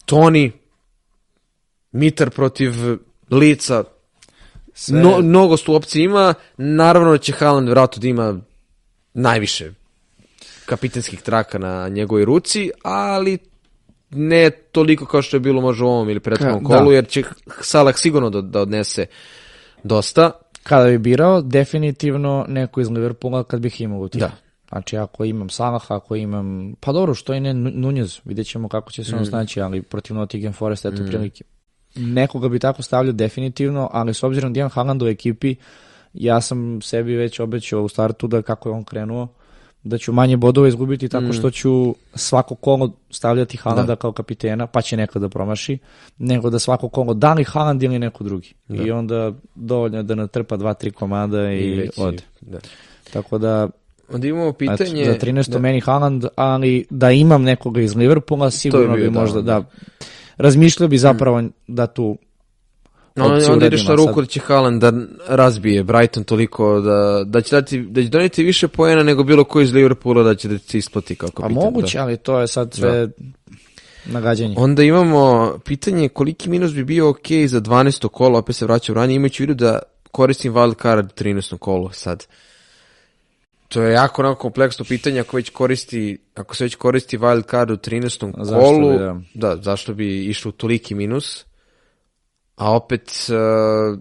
[0.05, 0.51] Toni,
[1.91, 2.73] Mitar protiv
[3.31, 3.83] Lica,
[4.73, 5.01] Sve...
[5.01, 8.39] No, mnogo stu opcije ima, naravno da će Haaland vratno da ima
[9.13, 9.71] najviše
[10.65, 13.37] kapitenskih traka na njegovoj ruci, ali
[14.15, 16.95] ne toliko kao što je bilo možda u ovom ili prethodnom kolu, da.
[16.95, 17.23] jer će
[17.61, 19.05] Salah sigurno da, da odnese
[19.83, 20.31] dosta.
[20.63, 24.25] Kada bi birao, definitivno neko iz Liverpoola kad bih imao u timu.
[24.25, 24.31] Da.
[24.69, 26.75] Znači, ako imam Salah, ako imam...
[26.79, 29.19] Pa dobro, što i ne Nunez, vidjet ćemo kako će se mm.
[29.19, 31.05] on snaći, ali protiv Nottingham Forest, eto mm.
[31.07, 31.43] prilike.
[31.95, 35.55] Nekoga bi tako stavljao definitivno, ali s obzirom da imam Haaland u ekipi,
[36.13, 39.27] ja sam sebi već obećao u startu da kako je on krenuo,
[39.83, 41.33] da ću manje bodova izgubiti tako mm.
[41.33, 43.95] što ću svako kolo stavljati Haalanda da.
[43.95, 45.77] kao kapitena, pa će nekada da promaši,
[46.17, 48.53] nego da svako kolo da li Haaland ili neko drugi.
[48.67, 48.83] Da.
[48.83, 52.23] I onda dovoljno da natrpa dva, tri komada i, I ode.
[52.41, 52.59] Da.
[53.13, 53.69] Tako da
[54.13, 55.01] Onda imamo pitanje...
[55.01, 55.51] Eto, za 13.
[55.51, 55.59] Da.
[55.59, 59.65] meni Haaland, ali da imam nekoga iz Liverpoola, sigurno bi, bi možda, da, da
[60.37, 61.51] razmišljao bi zapravo mm.
[61.67, 62.17] da tu
[63.15, 64.93] No, onda ideš na ruku da će Haaland da
[65.27, 69.61] razbije Brighton toliko da, da će dati, da će doneti više poena nego bilo ko
[69.61, 71.55] iz Liverpoola da će da se isplati kao kapitan.
[71.55, 72.03] Pa moguće, da.
[72.03, 73.13] ali to je sad sve da.
[74.05, 74.55] nagađanje.
[74.57, 78.07] Onda imamo pitanje koliki minus bi bio ok za 12.
[78.07, 79.79] kolo, opet se vraćam ranije, imajući vidu da
[80.11, 81.57] koristim wild card 13.
[81.57, 82.25] kolo sad.
[83.67, 87.71] To je jako onako kompleksno pitanje ako već koristi, ako se već koristi wild card
[87.71, 88.33] u 13.
[88.43, 89.15] Zašto kolu, bi, da.
[89.33, 91.45] da, zašto bi išlo toliki minus?
[92.55, 93.99] A opet uh,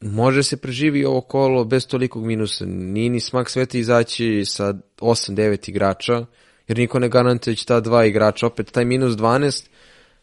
[0.00, 2.64] može se preživi ovo kolo bez tolikog minusa.
[2.66, 6.26] Nije ni smak sveta izaći sa 8-9 igrača,
[6.68, 9.66] jer niko ne garantuje da će ta dva igrača, opet taj minus 12,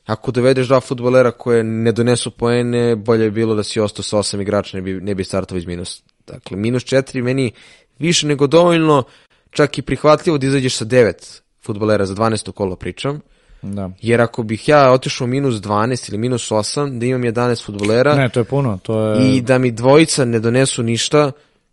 [0.06, 4.18] ako dovedeš dva futbolera koje ne donesu poene, bolje bi bilo da si ostao sa
[4.18, 6.04] 8 igrača, ne bi, ne bi startao iz minus.
[6.28, 7.52] Dakle, minus 4 meni
[8.00, 9.04] više nego dovoljno,
[9.50, 12.52] čak i prihvatljivo da izađeš sa 9 futbolera za 12.
[12.52, 13.22] kolo pričam,
[13.62, 13.90] Da.
[14.02, 18.16] Jer ako bih ja otišao minus 12 ili minus 8, da imam 11 futbolera...
[18.16, 18.80] Ne, to je puno.
[18.84, 19.36] To je...
[19.36, 21.32] I da mi dvojica ne donesu ništa,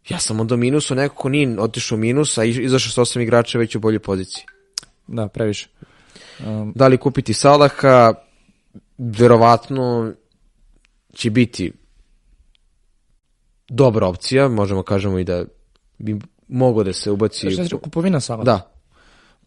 [0.08, 3.74] ja sam onda minusu, neko ko nije otišao minus, a izašao sa 8 igrača već
[3.74, 4.44] u boljoj poziciji.
[5.06, 5.68] Da, previše.
[6.46, 6.72] Um...
[6.76, 8.14] Da li kupiti Salaha?
[8.98, 10.12] Verovatno
[11.14, 11.72] će biti
[13.68, 15.44] dobra opcija, možemo kažemo i da
[15.98, 16.18] bi
[16.48, 17.50] mogo da se ubaci...
[17.50, 18.44] Šta znači kupovina Salaha?
[18.44, 18.77] Da,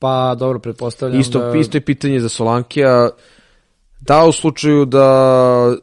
[0.02, 1.58] Pa dobro, pretpostavljam isto, da...
[1.58, 3.10] Isto je pitanje za Solankija.
[4.00, 5.76] Da u slučaju da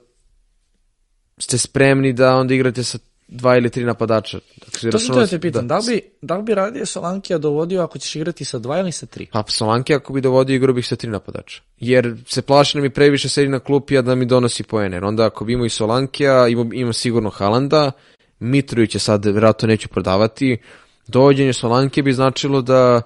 [1.39, 2.99] ste spremni da onda igrate sa
[3.29, 4.39] dva ili tri napadača.
[4.65, 7.39] Dakle, to sam da te pitam, da, da, li bi, da li bi radije Solankija
[7.39, 9.27] dovodio ako ćeš igrati sa dva ili sa tri?
[9.33, 11.63] Pa Solankija ako bi dovodio igrao bih sa tri napadača.
[11.79, 15.01] Jer se plaši da mi previše sedi na klupi, a da mi donosi poene.
[15.01, 17.93] Onda ako bi imao i Solankija, ima, ima sigurno Halanda,
[18.41, 20.59] Mitrovića sad vjerojatno neću prodavati,
[21.07, 23.03] dovođenje Solankija bi značilo da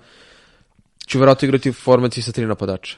[1.07, 2.97] ću vjerojatno igrati u formaciji sa tri napadača.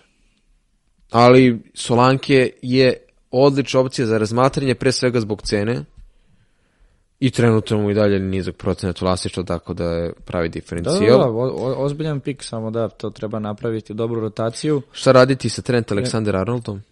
[1.11, 2.96] Ali Solanke je
[3.30, 5.84] odlična opcija za razmatranje, pre svega zbog cene.
[7.20, 11.18] I trenutno mu i dalje nizak procenat vlasništva, tako da je pravi Da, da, diferencijal.
[11.18, 14.82] da, o- ozbiljan pik, samo da, to treba napraviti dobru rotaciju.
[14.92, 16.82] Šta raditi sa Trent Alexander Arnoldom?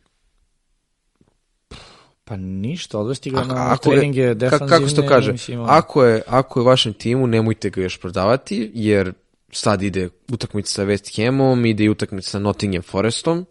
[2.24, 4.70] Pa ništa, odvesti ga na ako treninge defanzivne.
[4.70, 5.32] kako se to kaže?
[5.32, 5.60] mislim.
[5.60, 9.12] Ako je, ako je u vašem timu, nemojte ga još prodavati, jer
[9.52, 13.46] sad ide utakmica sa West Hamom, ide i utakmica sa Nottingham Forestom,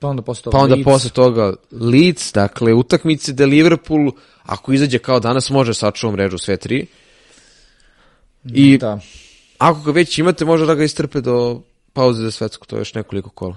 [0.00, 0.84] Pa onda posle toga pa onda Leeds.
[0.84, 4.12] posle toga Leeds, dakle utakmice da Liverpool,
[4.42, 6.86] ako izađe kao danas, može sačuva mrežu sve tri.
[8.44, 9.00] I Da.
[9.58, 11.60] ako ga već imate, može da ga istrpe do
[11.92, 13.56] pauze za svetsku, to je još nekoliko kola.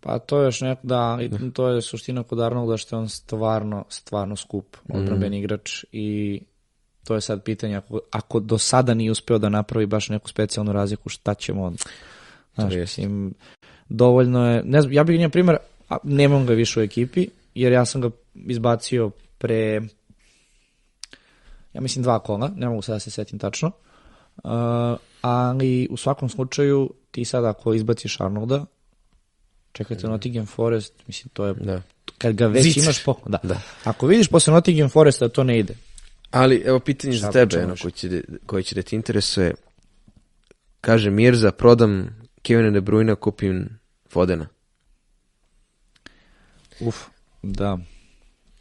[0.00, 1.18] Pa to je još neko, da,
[1.52, 6.40] to je suština kod Arnolda što je on stvarno, stvarno skup odbranbeni igrač i
[7.04, 10.72] to je sad pitanje, ako, ako do sada nije uspeo da napravi baš neku specijalnu
[10.72, 11.82] razliku, šta ćemo onda?
[12.54, 13.34] Znaš, mislim,
[13.88, 15.56] dovoljno je, ne znam, ja bih, na primjer,
[15.88, 19.80] a, nemam ga više u ekipi, jer ja sam ga izbacio pre,
[21.72, 23.70] ja mislim, dva kola, ne mogu sada da se setim tačno,
[24.36, 24.50] uh,
[25.20, 28.64] ali u svakom slučaju ti sad ako izbaciš Arnolda,
[29.72, 31.82] čekajte Nottingham Forest, mislim, to je, Da.
[32.18, 32.82] kad ga već Zicer.
[32.82, 33.38] imaš po, da.
[33.42, 33.60] Da.
[33.84, 35.74] Ako vidiš posle Nottingham Foresta da to ne ide,
[36.34, 39.54] Ali evo pitanje za tebe, ono, koji će, da- koji će da ti interesuje.
[40.80, 43.68] Kaže Mirza, prodam Kevina De Bruyne, kupim
[44.08, 44.46] Fodena.
[46.80, 47.04] uf,
[47.42, 47.78] da.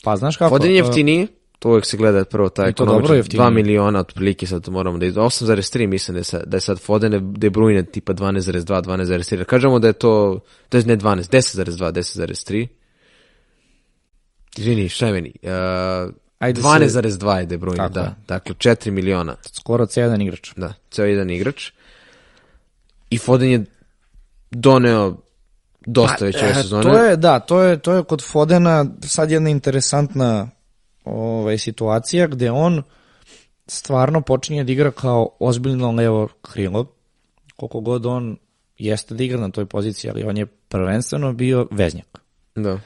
[0.03, 0.49] Pa znaš kako?
[0.49, 1.27] Foden je uh, jeftiniji,
[1.59, 3.45] to uvijek se gleda prvo taj dobro ekonomičan, jeftiniji.
[3.47, 6.79] 2 miliona otprilike sad moramo da iz 8,3 mislim da je sad, da je sad
[6.79, 9.37] Foden De Bruyne tipa 12,2, 12,3.
[9.37, 12.67] Da Kažemo da je to, to je ne 12, 10,2, 10,3.
[14.57, 15.33] Izvini, šta je meni?
[15.43, 16.13] Uh,
[16.43, 18.01] Ajde se- 12,2 je De Bruyne, Tako da.
[18.01, 18.15] je.
[18.27, 19.35] Dakle, 4 miliona.
[19.43, 20.51] skoro C1 igrač.
[20.55, 21.71] Da, ceo jedan igrač.
[23.09, 23.65] I Foden je
[24.51, 25.17] doneo
[25.85, 26.83] dosta već ove E, sezone.
[26.83, 30.49] To je, da, to je, to je kod Fodena sad jedna interesantna
[31.03, 32.83] ovaj, situacija gde on
[33.67, 36.85] stvarno počinje da igra kao ozbiljno levo krilo.
[37.55, 38.37] Koliko god on
[38.77, 42.19] jeste da igra na toj poziciji, ali on je prvenstveno bio veznjak.
[42.55, 42.79] Da.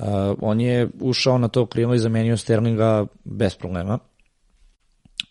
[0.00, 0.06] Uh,
[0.40, 3.98] on je ušao na to krilo i zamenio Sterlinga bez problema.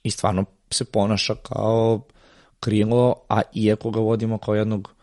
[0.03, 2.01] I stvarno se ponaša kao
[2.59, 4.93] krilo, a iako ga vodimo kao jednog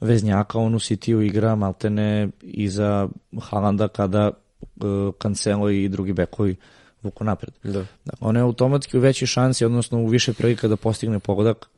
[0.00, 3.08] veznjaka, on u City-u igra maltene iza
[3.40, 6.56] Halanda kada uh, Cancelo i drugi bekovi
[7.02, 7.54] vuku napred.
[7.62, 7.84] Da.
[8.04, 11.68] Dakle, on je automatski u većoj šansi, odnosno u više prilika da postigne pogodak.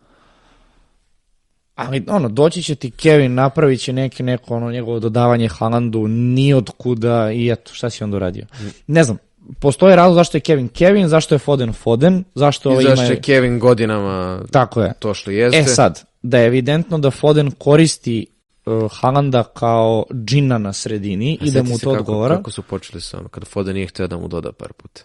[1.77, 6.55] Ali, ono, doći će ti Kevin, napravit će neki, neko, ono, njegovo dodavanje Haalandu, ni
[6.55, 8.47] od kuda i eto, šta si onda uradio?
[8.87, 9.19] Ne znam,
[9.61, 13.13] postoje razlog zašto je Kevin Kevin, zašto je Foden Foden, zašto I zašto ima...
[13.13, 14.93] je Kevin godinama Tako je.
[14.99, 15.59] to što jeste.
[15.59, 18.27] E sad, da je evidentno da Foden koristi
[18.67, 22.37] uh, Haalanda kao džina na sredini i da mu to kako, odgovara.
[22.37, 25.03] Kako su počeli sa ono, kada Foden nije htio da mu doda par puta.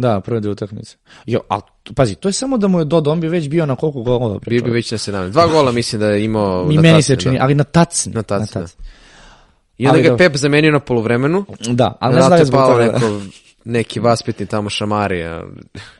[0.00, 0.96] Da, prve dve utakmice.
[1.26, 1.60] Jo, al,
[1.96, 4.38] pazi, to je samo da mu je dodao, on bi već bio na koliko golova
[4.46, 5.30] Bio bi već na 17.
[5.30, 7.44] Dva gola mislim da je imao I na meni taci, se čini, da.
[7.44, 8.12] ali na tacni.
[8.12, 8.60] Na taci, da.
[8.60, 8.76] taci.
[9.78, 10.16] I onda Ali ga je.
[10.16, 11.44] Pep zamenio na polovremenu.
[11.70, 12.84] Da, ali ne znam da je je zbog toga.
[12.84, 13.20] neko,
[13.64, 15.44] neki vaspitni tamo šamarija.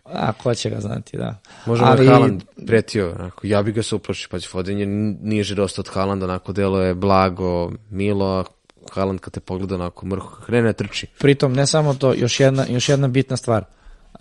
[0.04, 1.36] A, ko će ga znati, da.
[1.66, 2.06] Možda ali, ali...
[2.08, 4.86] Haaland pretio, onako, ja bi ga se uplašio, pa Foden je
[5.22, 8.44] niže dosta od Haalanda, onako delo je blago, milo, a
[8.92, 11.06] Haaland kad te pogleda onako mrho, krene ne trči.
[11.18, 13.64] Pritom, ne samo to, još jedna, još jedna bitna stvar.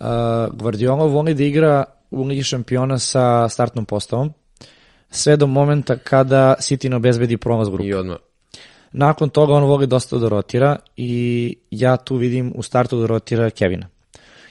[0.00, 0.06] Uh,
[0.52, 4.32] Guardiola voli da igra u Ligi šampiona sa startnom postavom,
[5.10, 7.84] sve do momenta kada City ne obezbedi prolaz grupu.
[7.84, 8.16] I odmah.
[8.92, 13.50] Nakon toga on voli dosta da rotira i ja tu vidim u startu da rotira
[13.50, 13.88] Kevina.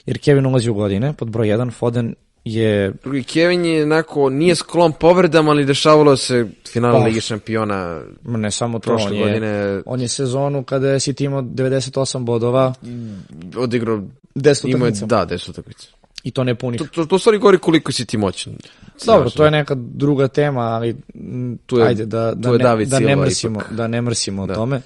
[0.06, 2.14] Jer Kevin ulazi u godine, pod broj 1, Foden
[2.44, 7.04] je Drugi, Kevin je onako, nije sklon povredama, ali dešavalo se finale Pa.
[7.04, 11.24] Lige šampiona ne samo to, prošle on je, godine, on je sezonu kada je City
[11.24, 12.74] imao 98 bodova,
[13.56, 14.02] odigrao
[14.34, 15.06] 10 Imao je, utakmica.
[15.06, 15.88] da, 10 utakmica.
[16.22, 16.78] I to ne punih.
[16.78, 18.52] To, to, to stvari govori koliko si ti moćan.
[19.06, 22.88] Dobro, to je neka druga tema, ali mm, Tu je- ajde da, da, ne, David
[22.88, 23.72] da, ne mrsimo, ipak.
[23.72, 24.52] da ne mrsimo Da.
[24.52, 24.80] o tome.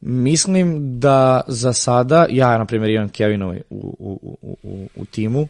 [0.00, 0.66] Mislim
[1.00, 5.48] da za sada, ja na primjer imam Kevinovi u, u, u, u, u timu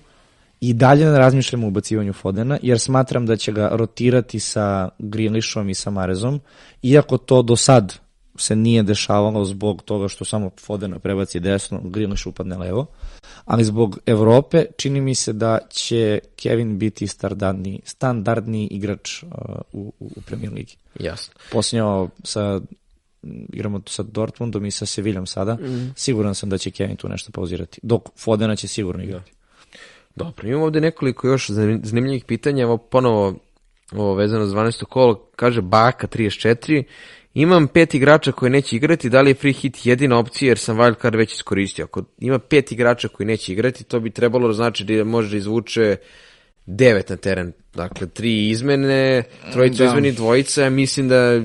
[0.60, 5.68] i dalje ne razmišljam o ubacivanju Fodena, jer smatram da će ga rotirati sa Greenlishom
[5.68, 6.40] i sa Marezom,
[6.82, 7.98] iako to do sad
[8.38, 12.86] se nije dešavalo zbog toga što samo Fodena prebaci desno, Grealish upadne levo,
[13.44, 19.30] ali zbog Evrope čini mi se da će Kevin biti standardni, standardni igrač uh,
[19.72, 20.76] u, u, Premier Ligi.
[21.00, 21.34] Jasno.
[21.52, 22.60] Posljednjao sa
[23.52, 25.86] igramo sa Dortmundom i sa Sevillom sada, Mhm.
[25.96, 27.80] siguran sam da će Kevin tu nešto pauzirati.
[27.82, 29.32] Dok Fodena će sigurno igrati.
[30.16, 33.34] Dobro, imamo ovde nekoliko još zanim- zanimljivih pitanja, evo ponovo
[33.92, 34.84] ovo vezano za 12.
[34.84, 36.82] kolo, kaže Baka 34,
[37.34, 40.76] imam pet igrača koji neće igrati, da li je free hit jedina opcija jer sam
[40.76, 41.84] wild card već iskoristio.
[41.84, 45.36] Ako ima pet igrača koji neće igrati, to bi trebalo da znači da može da
[45.36, 45.96] izvuče
[46.66, 47.52] devet na teren.
[47.74, 49.84] Dakle, tri izmene, trojica Da.
[49.84, 51.42] izmeni, dvojica, mislim da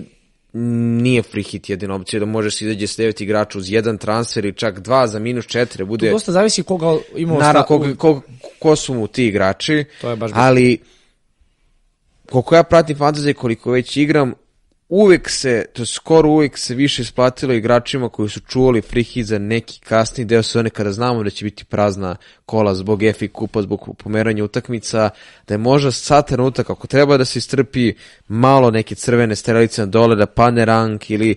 [0.57, 4.45] nije free hit jedina opcija, da može se izađe s devet igrača uz jedan transfer
[4.45, 6.11] i čak dva za minus četiri, da bude...
[6.11, 8.21] Dosta zavisi koga ima u Naravno, sta- ko, ko,
[8.59, 10.79] ko su mu ti igrači, To je baš ali
[12.31, 14.33] koliko ja pratim fantasy, koliko već igram,
[14.89, 19.25] uvek se, to je skoro uvek se više isplatilo igračima koji su čuvali free hit
[19.25, 22.15] za neki kasni deo sezone kada znamo da će biti prazna
[22.45, 25.09] kola zbog FA kupa, zbog pomeranja utakmica,
[25.47, 27.93] da je možda sad trenutak ako treba da se istrpi
[28.27, 31.35] malo neke crvene strelice na dole, da pane rank ili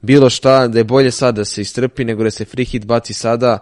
[0.00, 3.14] bilo šta, da je bolje sad da se istrpi nego da se free hit baci
[3.14, 3.58] sada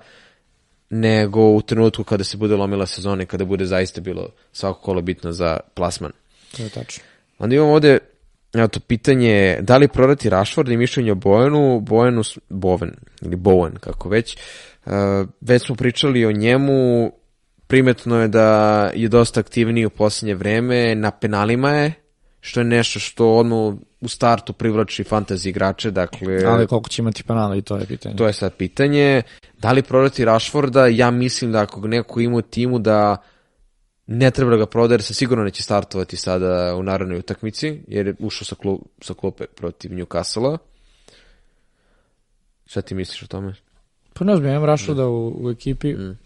[0.91, 5.01] nego u trenutku kada se bude lomila sezona i kada bude zaista bilo svako kolo
[5.01, 6.13] bitno za plasman.
[6.57, 7.05] To je tačno.
[7.39, 7.99] Onda imamo ovde
[8.59, 12.93] evo to pitanje, da li prodati Rashford i mišljenje o Bojanu, s- Boven,
[13.23, 14.37] ili Bowen, kako već.
[14.87, 14.93] Uh,
[15.41, 17.13] već smo pričali o njemu,
[17.67, 18.47] primetno je da
[18.95, 21.93] je dosta aktivniji u posljednje vreme, na penalima je,
[22.41, 26.45] što je nešto što odmah u startu privlači fantasy igrače, dakle...
[26.47, 28.17] Ali koliko će imati penala i to je pitanje.
[28.17, 29.23] To je sad pitanje.
[29.59, 30.87] Da li prodati Rashforda?
[30.87, 33.17] Ja mislim da ako neko ima u timu da
[34.07, 38.07] ne treba da ga proda jer se sigurno neće startovati sada u narodnoj utakmici jer
[38.07, 40.59] je ušao sa, klu, sa klupe protiv Newcastle-a.
[42.67, 43.55] Šta ti misliš o tome?
[44.13, 45.95] Pa ne znam, imam Rašuda u, u ekipi.
[45.95, 46.19] Mm.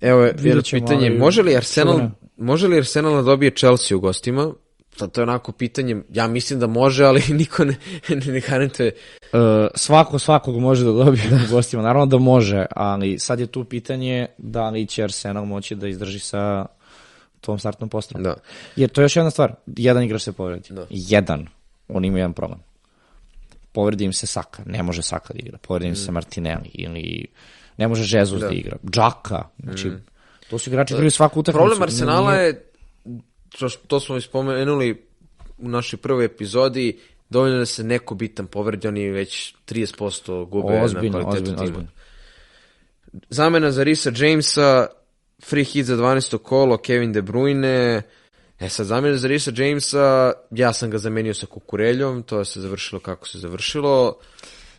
[0.00, 0.34] Evo je
[0.70, 2.00] pitanje, ali može li Arsenal,
[2.36, 4.52] može li Arsenal da dobije Chelsea u gostima?
[4.96, 7.76] Sad to je onako pitanje, ja mislim da može, ali niko ne,
[8.08, 8.94] ne, ne garantuje.
[9.32, 9.40] Uh,
[9.74, 14.26] svako svakog može da dobije u gostima, naravno da može, ali sad je tu pitanje
[14.38, 16.66] da li će Arsenal moći da izdrži sa
[17.40, 18.22] tom startnom postavom.
[18.22, 18.34] Da.
[18.76, 20.68] Jer to je još jedna stvar, jedan igrač se povredi.
[20.70, 20.86] Da.
[20.90, 21.46] Jedan,
[21.88, 22.60] on ima jedan problem.
[23.72, 27.26] Povredi im se Saka, ne može Saka da igra, povredi im se Martinelli ili
[27.76, 28.54] ne može Jesus da, Da.
[28.54, 29.90] igra, Džaka, znači
[30.50, 31.58] to su igrači koji igraju svaku utakmicu.
[31.64, 32.70] Problem Arsenala Nije- je,
[33.58, 35.06] to, to smo ispomenuli
[35.58, 41.18] u našoj prvoj epizodi, dovoljno da se neko bitan povredi, oni već 30% gube ozbiljno,
[41.18, 41.78] na kvalitetu ozbiljno, tima.
[41.78, 41.90] ozbiljno.
[43.30, 44.86] Zamena za Risa Jamesa,
[45.44, 46.38] free hit za 12.
[46.38, 48.02] kolo, Kevin De Bruyne,
[48.60, 53.00] E sad, zamena za Risa Jamesa, ja sam ga zamenio sa Kukureljom, to se završilo
[53.00, 54.18] kako se završilo.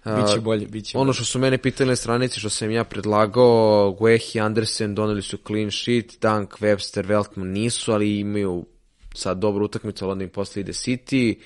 [0.06, 4.40] Biće bolje, biće Ono što su mene pitali na stranici, što sam ja predlagao, Guehi,
[4.40, 8.66] Andersen doneli su clean sheet, Dunk, Webster, Veltman nisu, ali imaju
[9.14, 11.38] sad dobru utakmicu, ali onda im posle ide City.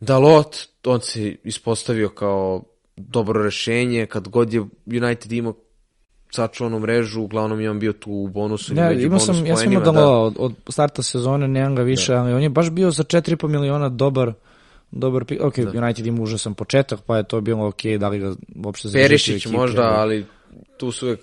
[0.00, 2.62] Dalot, on se ispostavio kao
[2.96, 5.54] dobro rešenje, kad god je United imao
[6.30, 8.74] sačuvanu mrežu, uglavnom je on bio tu u bonusu.
[8.74, 9.92] Ne, imao bonus sam, ja sam imao da.
[9.92, 13.48] da od, od starta sezone, nemam ga više, ali on je baš bio za 4,5
[13.48, 14.32] miliona dobar,
[14.90, 15.40] dobar pik.
[15.42, 19.08] Ok, United ima užasan početak, pa je to bilo ok, da li ga uopšte zadržati
[19.08, 20.26] Perišić ekipi, možda, ali-
[20.76, 21.20] tu su uvek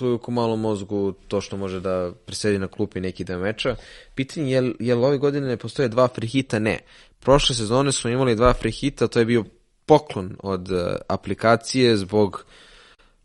[0.00, 3.76] tu je u malom mozgu to što može da presedi na klupi neki deo meča.
[4.14, 6.58] Pitanje je, je li ove godine ne postoje dva free hita?
[6.58, 6.78] Ne.
[7.18, 9.44] Prošle sezone smo imali dva free hita, to je bio
[9.86, 12.44] poklon od eh, aplikacije zbog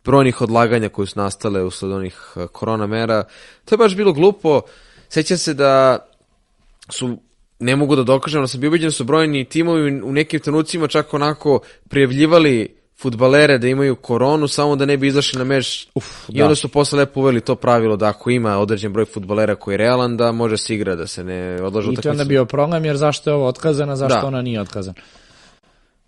[0.05, 3.23] brojnih odlaganja koje su nastale usled onih eh, korona mera.
[3.65, 4.61] To je baš bilo glupo.
[5.09, 5.99] Sećam se da
[6.89, 7.17] su
[7.59, 10.87] ne mogu da dokažem, da sam bio ubeđen da su brojni timovi u nekim trenucima
[10.87, 16.29] čak onako prijavljivali futbalere da imaju koronu samo da ne bi izašli na meč Uf,
[16.29, 16.43] i da.
[16.43, 19.77] onda su posle lepo uveli to pravilo da ako ima određen broj futbalera koji je
[19.77, 22.85] realan da može se igra da se ne odlaže I to je onda bio problem,
[22.85, 24.27] jer zašto je ovo otkazana, zašto Da.
[24.27, 24.95] ona nije otkazana.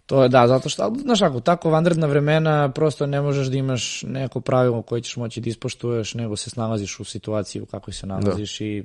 [0.07, 3.57] To je, da, zato što, ali, znaš kako, tako vanredna vremena prosto ne možeš da
[3.57, 7.93] imaš neko pravilo koje ćeš moći da ispoštuješ, nego se snalaziš u situaciji u kakvoj
[7.93, 8.83] se nalaziš i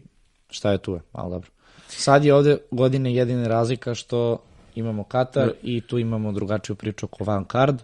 [0.50, 1.50] šta je tu je, ali dobro.
[1.88, 4.42] Sad je ovde godine jedina razlika što
[4.74, 7.82] imamo Katar i tu imamo drugačiju priču oko van card.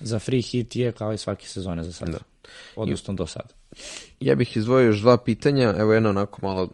[0.00, 2.16] Za free hit je kao i svake sezone za sad.
[2.76, 3.48] Odnosno do sada.
[4.20, 6.68] Ja bih izdvojio još dva pitanja, evo jedno onako malo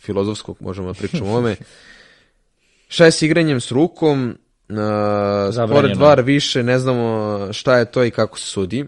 [0.00, 1.56] filozofskog, možemo da pričamo o ome.
[2.88, 4.36] Šta je s igranjem s rukom?
[4.68, 8.86] Uh, pored VAR više ne znamo šta je to i kako se sudi.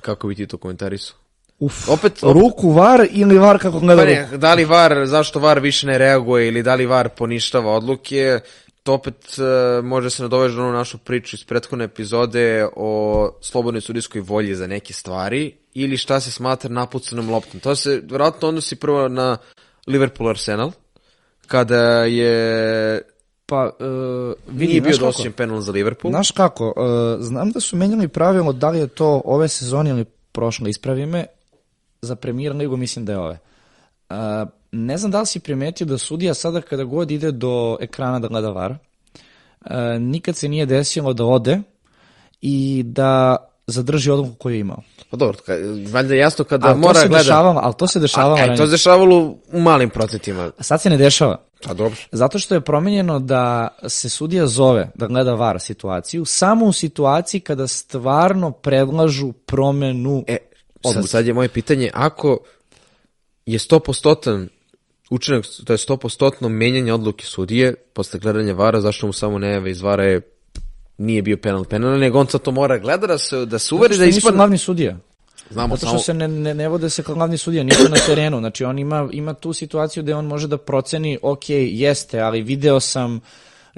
[0.00, 1.16] Kako bi ti to komentarisao?
[1.58, 4.32] Uf, Opet, ruku var ili var kako gleda Pa ruku?
[4.32, 8.40] ne, da li VAR, zašto VAR više ne reaguje ili da li VAR poništava odluke,
[8.82, 13.80] to opet uh, može se nadoveći na onu našu priču iz prethodne epizode o slobodnoj
[13.80, 17.60] sudijskoj volji za neke stvari ili šta se smatra napucanom loptom.
[17.60, 19.36] To se vjerojatno odnosi prvo na
[19.86, 20.70] Liverpool Arsenal,
[21.46, 23.02] kada je
[23.50, 26.12] Pa, uh, vidi, nije bio dosuđen penal za Liverpool.
[26.12, 30.04] Znaš kako, uh, znam da su menjali pravilo da li je to ove sezone ili
[30.32, 31.26] prošle, ispravi me,
[32.02, 33.38] za premier ligu mislim da je ove.
[34.10, 34.16] Uh,
[34.72, 38.28] ne znam da li si primetio da sudija sada kada god ide do ekrana da
[38.28, 38.74] gleda VAR,
[39.64, 41.60] e, nikad se nije desilo da ode
[42.40, 43.36] i da
[43.66, 44.82] zadrži odluku koju je imao.
[45.10, 45.52] Pa dobro, ka,
[45.92, 47.22] valjda je jasno kada Ali to mora se gleda...
[47.22, 48.36] dešavalo, ali to se dešavalo.
[48.36, 50.50] A, e, to se dešavalo u malim procentima.
[50.58, 51.49] A sad se ne dešava.
[51.64, 51.96] Pa dobro.
[52.12, 57.40] Zato što je promenjeno da se sudija zove da gleda VAR situaciju samo u situaciji
[57.40, 60.36] kada stvarno predlažu promenu E,
[60.82, 61.08] sad, odluke.
[61.08, 62.38] sad je moje pitanje, ako
[63.46, 64.46] je 100%
[65.10, 69.70] učinak, to je 100% menjanje odluke sudije posle gledanja vara, zašto mu samo ne jave
[69.70, 70.20] iz vara je
[70.98, 73.94] nije bio penal penal, nego on sad to mora gleda da se, da se uveri
[73.94, 74.98] Zato da što nisu glavni sudija.
[75.50, 77.96] Znamo Zato samo, što se ne, ne, ne vode se kao glavni sudija, nisu na
[78.06, 78.38] terenu.
[78.38, 82.80] Znači on ima, ima tu situaciju gde on može da proceni, ok, jeste, ali video
[82.80, 83.20] sam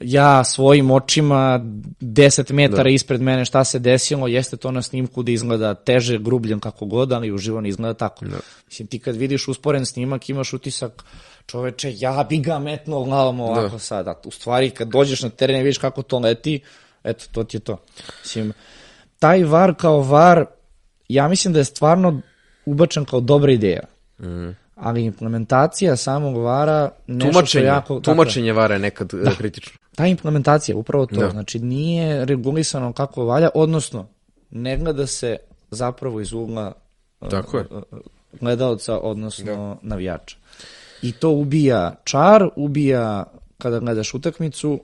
[0.03, 1.61] ja svojim očima
[2.01, 6.61] 10 metara ispred mene šta se desilo, jeste to na snimku da izgleda teže, grubljen
[6.61, 8.25] kako god, ali uživo ne izgleda tako.
[8.66, 11.05] Mislim, ti kad vidiš usporen snimak imaš utisak
[11.47, 14.09] čoveče, ja bi ga metnuo glavom ovako sad.
[14.09, 16.61] A u stvari, kad dođeš na teren i vidiš kako to leti,
[17.05, 17.79] eto, to ti je to.
[18.23, 18.53] Mislim,
[19.18, 20.47] taj var kao var,
[21.14, 22.20] ja mislim da je stvarno
[22.66, 23.82] ubačen kao dobra ideja.
[24.20, 24.48] Mm.
[24.74, 27.80] Ali implementacija samog vara, nešto što tumačenje, jako...
[27.80, 28.02] tako je.
[28.02, 29.30] tumačenje vara je nekad da.
[29.38, 29.72] kritično.
[29.96, 31.30] Ta implementacija, upravo to, Da.
[31.30, 34.08] znači nije regulisano kako valja, odnosno
[34.50, 35.36] ne gleda se
[35.70, 36.72] zapravo iz ugla
[37.20, 37.64] uh, Tako je.
[37.70, 37.82] uh,
[38.40, 40.36] gledalca, odnosno navijača.
[41.02, 43.24] I to ubija čar, ubija
[43.58, 44.80] kada gledaš utakmicu,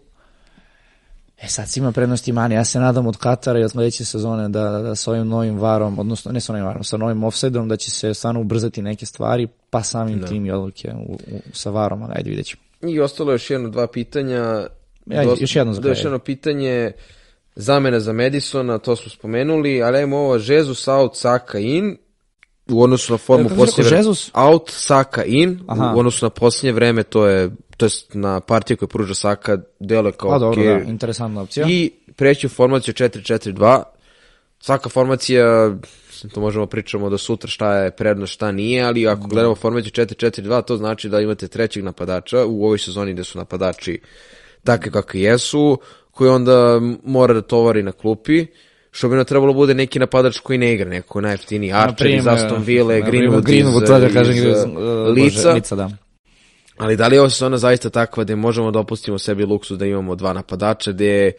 [1.42, 4.70] E sad ima prednosti mani, ja se nadam od Katara i od sledeće sezone da,
[4.70, 7.76] da, da sa ovim novim varom, odnosno ne sa novim varom, sa novim offside-om da
[7.76, 12.02] će se stvarno ubrzati neke stvari, pa samim tim i odluke u, u, sa varom,
[12.02, 12.62] ali ajde vidjet ćemo.
[12.82, 14.66] I ostalo je još jedno, dva pitanja.
[15.10, 16.92] Ajde, još jedno za da, još jedno pitanje,
[17.56, 21.96] zamena za Madisona, to smo spomenuli, ali ajmo ovo, Jesus out, Saka in,
[22.70, 24.00] u odnosu na formu E, si posljednje vreme.
[24.00, 24.30] Jesus?
[24.34, 25.92] Out, Saka in, Aha.
[25.96, 30.08] u odnosu na posljednje vreme, to je, to je na partiju koju pruža Saka, delo
[30.08, 30.84] je kao Pa dobro, okej.
[30.84, 31.66] da, interesantna opcija.
[31.68, 33.82] I preći u formaciju 4-4-2.
[34.60, 35.74] Svaka formacija,
[36.34, 40.64] to možemo pričamo do sutra šta je prednost, šta nije, ali ako gledamo formaciju 4-4-2,
[40.64, 44.00] to znači da imate trećeg napadača u ovoj sezoni gde su napadači
[44.64, 45.78] takvi kakvi jesu,
[46.10, 48.46] koji onda mora da tovari na klupi,
[48.90, 52.62] što bi nam trebalo bude neki napadač koji ne igra, neko najjeftiniji, Archer iz Aston
[52.62, 55.36] Ville, Greenwood, Greenwood, iz, to da kažem, iz, iz, uh, Lica.
[55.36, 56.07] Bože, Lica, da.
[56.78, 59.86] Ali da li je ova sezona zaista takva da možemo da opustimo sebi luksus da
[59.86, 61.32] imamo dva napadača, gde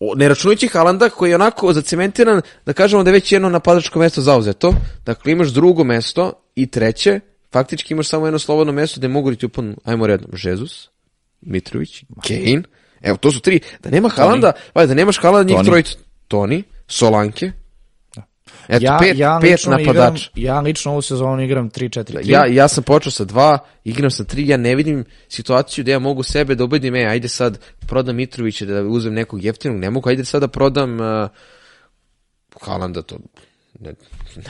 [0.00, 3.98] o, ne računajući Halanda koji je onako zacementiran, da kažemo da je već jedno napadačko
[3.98, 4.72] mesto zauzeto,
[5.06, 7.20] dakle imaš drugo mesto i treće,
[7.52, 10.88] faktički imaš samo jedno slobodno mesto gde mogu da ti upadnu, ajmo redom, Žezus,
[11.40, 12.62] Mitrović, Kane,
[13.02, 15.98] evo to su tri, da nema Halanda, valjda, da nemaš Halanda njih trojica,
[16.28, 17.52] Toni, Solanke,
[18.68, 20.30] eto, ja, pet, ja pet lično igram, napadača.
[20.34, 22.20] ja lično ovu sezonu igram 3-4-3.
[22.24, 25.98] Ja, ja sam počeo sa dva, igram sa tri, ja ne vidim situaciju da ja
[25.98, 30.08] mogu sebe da ubedim, e, ajde sad prodam Mitrovića da uzem nekog jeftinog, ne mogu,
[30.08, 31.28] ajde sad da prodam uh,
[32.60, 33.18] Halanda, to
[33.80, 33.94] ne,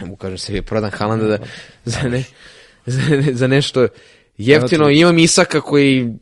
[0.01, 1.39] ne mogu kažem sebi, prodam Halanda da,
[1.85, 2.25] za, ne,
[2.87, 3.89] za, ne, za nešto
[4.39, 6.13] jeftino, imam Isaka koji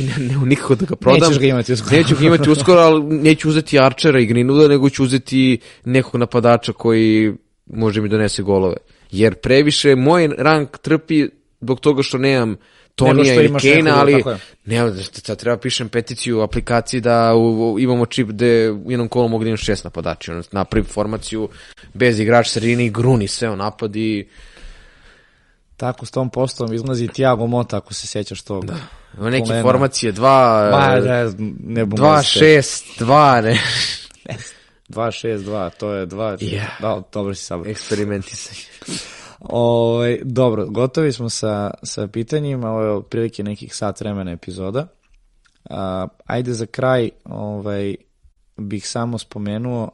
[0.00, 1.20] ne, ne, nikako da ga prodam.
[1.28, 1.96] Nećeš ga imati uskoro.
[1.96, 6.72] Neću ga imati uskoro, ali neću uzeti Archera i Greenwooda, nego ću uzeti nekog napadača
[6.72, 7.34] koji
[7.66, 8.76] može mi donese golove.
[9.10, 11.28] Jer previše moj rang trpi
[11.60, 12.56] zbog toga što nemam
[12.94, 14.24] Tonija ili Kane, ali
[14.64, 19.08] ne, sad treba pišem peticiju u aplikaciji da u, u- imamo čip gde u jednom
[19.08, 20.32] kolu mogu da imam šest napadača.
[20.32, 21.48] Ono, napravim formaciju
[21.94, 24.28] bez igrač sredine i gruni sve o napadi.
[25.76, 28.66] Tako s tom postom izlazi Tiago Mota, ako se sjećaš tog.
[28.66, 28.76] Da.
[29.18, 29.62] Ima neke Kolena.
[29.62, 31.30] formacije, dva, Ma, ne,
[31.64, 33.60] ne bum dva, šest, dva, ne,
[34.90, 36.54] 2-6-2, to je 2...
[36.54, 36.76] Ja.
[36.80, 37.70] Da, dobro si sabro.
[37.70, 38.60] eksperimentisanje.
[39.40, 44.86] Ovaj, dobro, gotovi smo sa, sa pitanjima, ovo je otprilike nekih sat vremena epizoda.
[45.70, 47.94] A, ajde za kraj, ovaj,
[48.56, 49.90] bih samo spomenuo,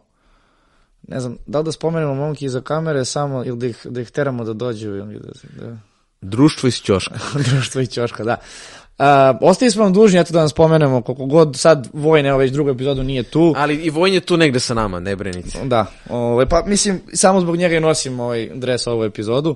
[1.08, 4.10] ne znam, da li da spomenemo momki iza kamere samo, ili da ih, da ih
[4.10, 5.76] teramo da dođu, ili da, da,
[6.20, 7.14] Društvo iz Ćoška.
[7.50, 8.36] društvo i ćoška, da.
[8.98, 12.52] A, ostali smo vam dužni, eto da vam spomenemo, koliko god sad Vojne, evo već
[12.52, 13.54] drugu epizodu nije tu.
[13.56, 15.58] Ali i Vojn je tu negde sa nama, ne brinite.
[15.64, 19.54] Da, ovaj, pa mislim, samo zbog njega i nosim ovaj dres ovu epizodu.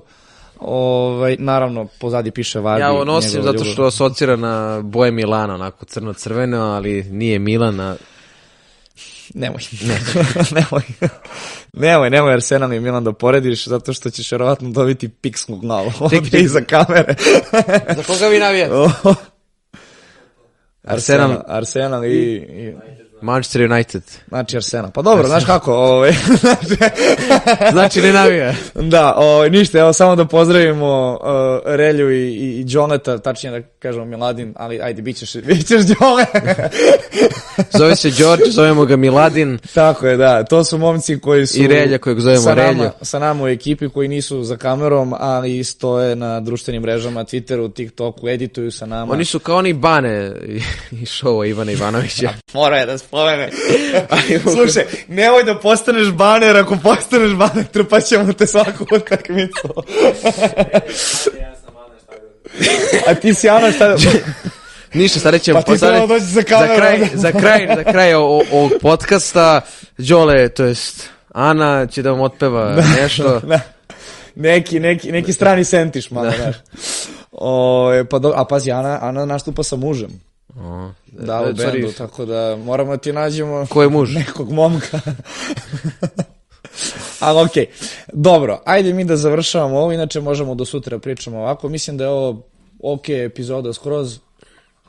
[0.59, 2.81] Ovaj, naravno, pozadi piše Vardi.
[2.81, 7.95] Ja ovo nosim zato što asocira na boje Milana, onako crno-crveno, ali nije Milana.
[9.33, 9.61] Nemoj.
[10.55, 10.83] nemoj.
[11.73, 16.41] nemoj, nemoj Arsenal i Milan da porediš, zato što ćeš verovatno dobiti piksnu glavu ovdje
[16.41, 17.15] iza kamere.
[17.95, 18.73] Za koga vi navijate?
[20.83, 22.09] Arsenal, Arsenal i...
[22.09, 22.73] i...
[23.21, 24.03] Manchester United.
[24.27, 24.91] Znači Arsenal.
[24.91, 26.11] Pa dobro, znaš kako, ovaj,
[27.71, 28.53] Znači ne navija.
[28.75, 33.67] da, ovaj, ništa, evo samo da pozdravimo uh, Relju i, i, i Joneta, tačnije da
[33.81, 36.25] kažemo Miladin, ali ajde, bit ćeš, bit ćeš Jone.
[37.77, 39.59] Zove se Đorđe, zovemo ga Miladin.
[39.73, 41.61] Tako je, da, to su momci koji su...
[41.61, 42.91] I Relja kojeg zovemo sa nama.
[43.01, 48.29] Sa nama u ekipi koji nisu za kamerom, ali stoje na društvenim mrežama, Twitteru, TikToku,
[48.29, 49.13] edituju sa nama.
[49.13, 50.31] Oni su kao oni Bane
[51.01, 52.29] iz šova Ivana Ivanovića.
[52.53, 53.49] Mora je da spomene.
[54.55, 59.73] Slušaj, nemoj da postaneš baner, ako postaneš baner, trpat ćemo te svaku utakmicu.
[63.07, 63.95] A ti si Ana šta...
[64.93, 66.75] Ništa, sada ćemo Pa ti treba doći za za kameru.
[66.75, 68.43] kraj, za kraj, za kraj ovog
[68.81, 69.61] podcasta,
[69.97, 73.39] Đole, to jest Ana će da vam otpeva nešto.
[73.39, 73.59] Da.
[74.35, 76.55] Neki, neki, neki strani sentiš malo, znaš.
[77.31, 80.21] O, pa do, a pazi, Ana, Ana nastupa sa mužem.
[80.55, 84.15] O, Da, u e, sorry, bendu, tako da moramo da ti nađemo Ko je muž?
[84.15, 84.99] nekog momka.
[87.19, 87.65] Ali okej,
[88.13, 91.69] dobro, ajde mi da završavamo ovo, inače možemo do sutra pričamo ovako.
[91.69, 92.41] Mislim da je ovo
[92.83, 94.19] ok epizoda skroz.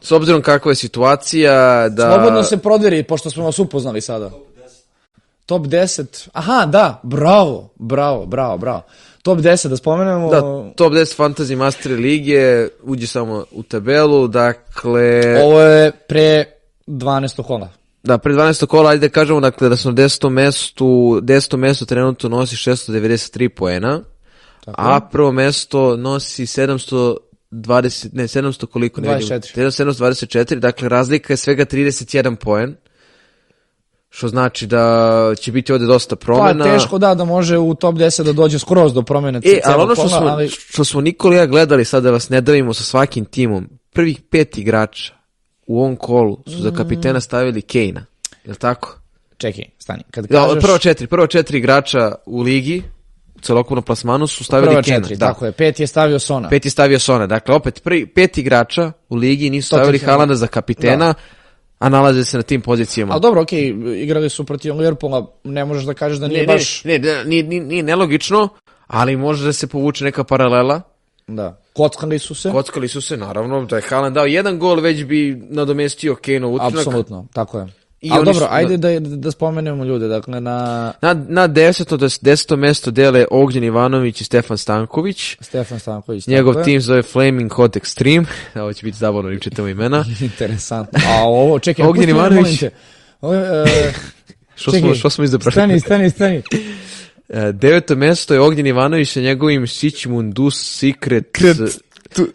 [0.01, 2.13] S obzirom kakva je situacija, da...
[2.15, 4.31] Slobodno se proderi, pošto smo vas upoznali sada.
[5.47, 6.29] Top 10.
[6.33, 8.83] Aha, da, bravo, bravo, bravo, bravo.
[9.23, 10.31] Top 10, da spomenemo.
[10.31, 10.41] Da,
[10.77, 15.43] top 10 Fantasy Master Lige, uđi samo u tabelu, dakle...
[15.45, 16.45] Ovo je pre
[16.87, 17.43] 12.
[17.43, 17.69] kola.
[18.03, 18.67] Da, pre 12.
[18.67, 20.29] kola, ajde da kažemo dakle, da sam na 10.
[20.29, 20.85] mestu,
[21.23, 21.57] 10.
[21.57, 24.01] mesto trenutno nosi 693 poena,
[24.67, 27.19] a prvo mesto nosi 720,
[28.13, 29.29] ne, 700 koliko, ne vidim.
[29.29, 29.85] 24.
[29.85, 32.77] 724, dakle razlika je svega 31 poen,
[34.09, 35.09] što znači da
[35.41, 36.65] će biti ovde dosta Pa promena.
[36.65, 39.95] teško da, da može u top 10 da dođe skroz do promene E, ali ono
[39.95, 42.75] što kola, smo, ali- što smo Nikola i ja gledali sad da vas ne davimo
[42.75, 45.22] sa svakim timom, prvih pet igrača
[45.73, 48.05] u ovom kolu su za kapitena stavili Kejna.
[48.45, 48.99] Je li tako?
[49.37, 50.03] Čekaj, stani.
[50.11, 52.83] Kad Da, kažeš prvo četiri, prvo četiri igrača u ligi,
[53.37, 55.01] u celokupnom plasmanu su stavili prva Kejna.
[55.01, 55.27] četiri, da.
[55.27, 55.53] tako je.
[55.53, 56.49] Pet je stavio Sona.
[56.49, 57.27] Pet je stavio Sona.
[57.27, 61.15] Dakle, opet prvi, pet igrača u ligi nisu stavili Halanda za kapitena,
[61.79, 63.13] a nalaze se na tim pozicijama.
[63.13, 66.85] Ali dobro, okej, igrali su protiv Liverpoola, ne možeš da kažeš da nije ne, baš...
[66.85, 68.49] ne, ne, nije, nije, nije nelogično,
[68.87, 70.81] ali može da se povuče neka paralela.
[71.37, 71.59] Da.
[71.73, 72.51] Kockali su se.
[72.51, 76.75] Kockali su se, naravno, da je Haaland dao jedan gol, već bi nadomestio Kane učinak.
[76.75, 77.67] Apsolutno, tako je.
[78.01, 82.05] I Ali dobro, su- ajde da, da spomenemo ljude, dakle na Na, na deseto, to
[82.05, 85.37] je deseto mesto dele Ognjen Ivanović i Stefan Stanković.
[85.41, 86.27] Stefan Stanković.
[86.27, 88.25] Njegov tako tim zove Flaming Hot Extreme.
[88.63, 90.05] Ovo će biti zabavno, im čitamo imena.
[90.21, 90.99] Interesantno.
[91.09, 92.63] A ovo, čekaj, Ognjen Ivanović.
[92.63, 92.71] e,
[94.55, 95.53] Što smo, što smo izabrali?
[95.53, 96.43] stani, stani, stani.
[97.29, 101.39] E, Deveto mesto je Ognjen Ivanović sa njegovim Sićmundus Secret.
[102.15, 102.29] Tu,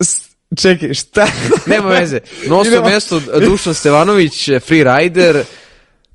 [0.00, 1.26] s- čekaj, šta?
[1.66, 2.20] Nema veze.
[2.68, 2.86] Idemo.
[2.86, 5.44] mesto Dušan Stevanović, Free Rider.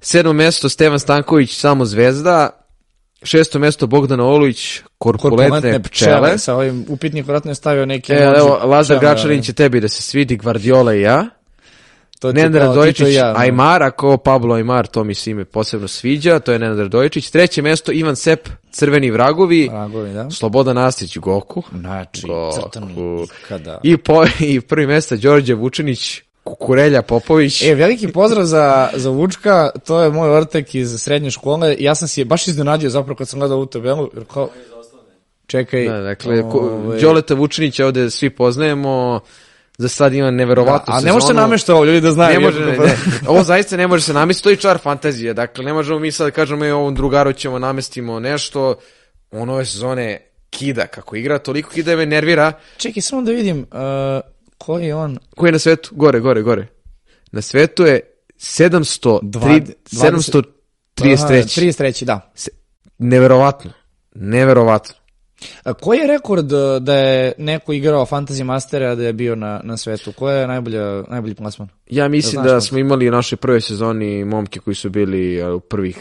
[0.02, 2.50] Sedmo mesto Stevan Stanković, samo zvezda.
[3.24, 6.38] Šesto mesto Bogdan Olujić, korpulentne pčele.
[6.38, 8.14] Sa ovim upitnikom vratno je stavio neki...
[8.14, 11.26] E, evo, Lazar pčele, Gračanin će tebi da se svidi, Gvardiola i ja.
[12.20, 13.40] To Nenad Radojičić, ja, no.
[13.40, 17.30] Aymar, ako Pablo Aymar, to mi se ime posebno sviđa, to je Nenad Radojičić.
[17.30, 19.70] Treće mesto Ivan Sep, Crveni vragovi.
[19.72, 20.30] Vragovi, da.
[20.30, 21.64] Slobodan Astić, Goku.
[21.72, 23.28] Znači, Goku.
[23.48, 23.80] kada...
[23.84, 27.62] I, po, I prvi mesto Đorđe Vučinić, Kukurelja Popović.
[27.62, 31.76] E, veliki pozdrav za, za Vučka, to je moj ortak iz srednje škole.
[31.80, 34.50] Ja sam se baš iznenadio zapravo kad sam gledao u tabelu, jer kao...
[35.48, 35.88] Čekaj.
[35.88, 39.20] Da, dakle, ovaj, Đoleta Vučinića ovde svi poznajemo,
[39.80, 41.06] za sad ima neverovatnu A sezonu.
[41.06, 42.40] ne može se namešta ovo, ljudi da znaju.
[42.40, 42.96] Ne može, ne, ne.
[43.28, 45.34] Ovo zaista ne može se namestiti, to je čar fantazije.
[45.34, 48.76] Dakle, ne možemo mi sad da kažemo i ovom drugaru ćemo namestimo nešto.
[49.32, 52.54] On ove sezone kida kako igra, toliko kida me nervira.
[52.78, 53.68] Čekaj, samo da vidim, uh,
[54.58, 55.18] koji je on?
[55.30, 55.90] Ko je na svetu?
[55.92, 56.68] Gore, gore, gore.
[57.32, 58.00] Na svetu je
[58.38, 60.44] 700, Dva- 733.
[61.14, 62.32] Aha, 33, da.
[62.36, 62.52] Se-
[62.98, 63.72] Neverovatno.
[64.16, 64.96] Neverovatno.
[65.64, 69.36] A koji je rekord uh, da je neko igrao Fantasy Master, a da je bio
[69.36, 70.12] na, na svetu?
[70.12, 71.68] Ko je najbolja, najbolji plasman?
[71.88, 72.68] Ja mislim Znaš da možda?
[72.68, 75.98] smo imali u našoj prvoj sezoni momke koji su bili a, u prvih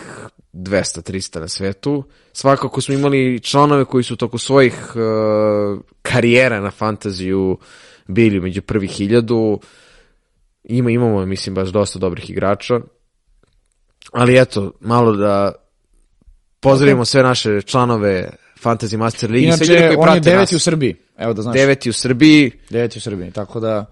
[0.52, 2.05] 200-300 na svetu.
[2.32, 7.59] Svakako smo imali članove koji su toko svojih uh, karijera na fantaziju
[8.06, 9.60] bili među prvih hiljadu.
[10.65, 12.81] Ima, imamo, mislim, baš dosta dobrih igrača.
[14.12, 15.52] Ali eto, malo da
[16.60, 18.31] pozdravimo sve naše članove
[18.62, 19.47] Fantasy Master Ligi.
[19.47, 20.62] ljude Inače, koji on je deveti u nas.
[20.62, 20.97] Srbiji.
[21.18, 21.55] Evo da znaš.
[21.55, 23.86] Deveti u Srbiji, Deveti u Srbiji, tako da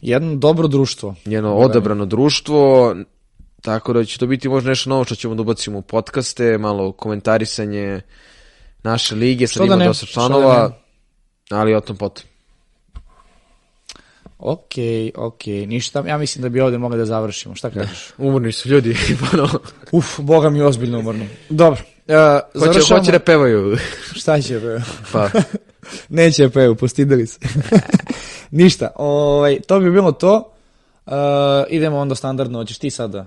[0.00, 1.14] jedno dobro društvo.
[1.26, 2.96] njeno odabrano društvo,
[3.62, 6.92] tako da će to biti možda nešto novo što ćemo da ubacimo u podcaste, malo
[6.92, 8.00] komentarisanje
[8.82, 10.70] naše lige, sad da ima dosta što da članova,
[11.50, 12.24] ali o tom potom.
[14.38, 14.72] Ok,
[15.16, 18.10] ok, ništa, ja mislim da bi ovde mogli da završimo, šta kažeš?
[18.18, 18.96] Umorni su ljudi,
[19.30, 19.58] ponovo.
[19.92, 21.24] Uf, boga mi ozbiljno umorno.
[21.48, 23.02] Dobro, uh, Hoće, završavamo...
[23.02, 23.76] hoće da pevaju.
[24.20, 24.80] Šta će, be?
[25.12, 25.30] Pa,
[26.08, 27.38] Neće pevu, postidali se.
[28.50, 30.52] Ništa, ovaj, to bi bilo to.
[31.06, 31.12] Uh,
[31.68, 33.26] idemo onda standardno, hoćeš ti sada?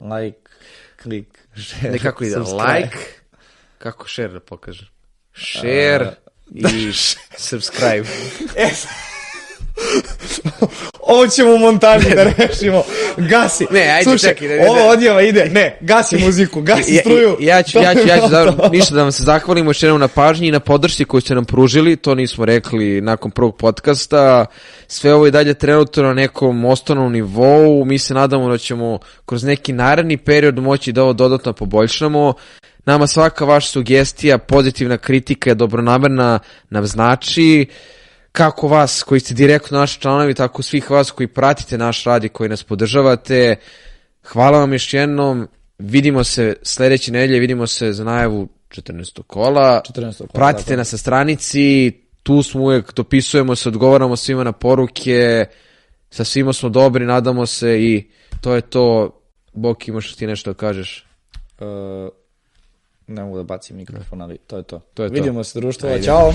[0.00, 0.38] Like,
[1.02, 2.74] klik, share, nekako ide subscribe.
[2.74, 2.98] like,
[3.78, 4.90] kako share da pokaže?
[5.34, 6.12] Share
[6.54, 6.92] i
[7.36, 8.08] subscribe.
[11.00, 12.82] Ovo ćemo u montaži da rešimo.
[13.16, 13.66] Gasi.
[13.70, 14.82] Ne, ajde, Slušaj, čekaj, ne, ne, Ovo ne.
[14.82, 15.44] odjeva ide.
[15.44, 17.36] Ne, gasi muziku, gasi Ja, struju.
[17.40, 18.28] ja, ću, To ja, ću, ja ću to.
[18.36, 21.34] zavrlo, ništa da vam se zahvalimo još jednom na pažnji i na podršci koju ste
[21.34, 24.46] nam pružili, to nismo rekli nakon prvog podcasta.
[24.88, 29.44] Sve ovo je dalje trenutno na nekom osnovnom nivou, mi se nadamo da ćemo kroz
[29.44, 32.34] neki naredni period moći da ovo dodatno poboljšamo.
[32.86, 36.38] Nama svaka vaša sugestija, pozitivna kritika je dobronamerna
[36.70, 37.66] nam znači
[38.34, 42.28] kako vas koji ste direktno naši članovi, tako svih vas koji pratite naš rad i
[42.28, 43.56] koji nas podržavate.
[44.24, 45.48] Hvala vam još jednom.
[45.78, 49.22] Vidimo se sledeće nedelje, vidimo se za najavu 14.
[49.26, 49.82] kola.
[49.94, 50.16] 14.
[50.18, 51.92] kola, Pratite nas sa stranici,
[52.22, 55.46] tu smo uvek, dopisujemo se, odgovaramo svima na poruke,
[56.10, 59.20] sa svima smo dobri, nadamo se i to je to.
[59.52, 61.06] Bok, imaš ti nešto da kažeš?
[61.60, 61.66] Uh,
[63.06, 64.80] ne mogu da bacim mikrofon, ali to je to.
[64.94, 65.14] To je to.
[65.14, 66.02] Vidimo se društvo, Ajde.
[66.02, 66.32] ćao.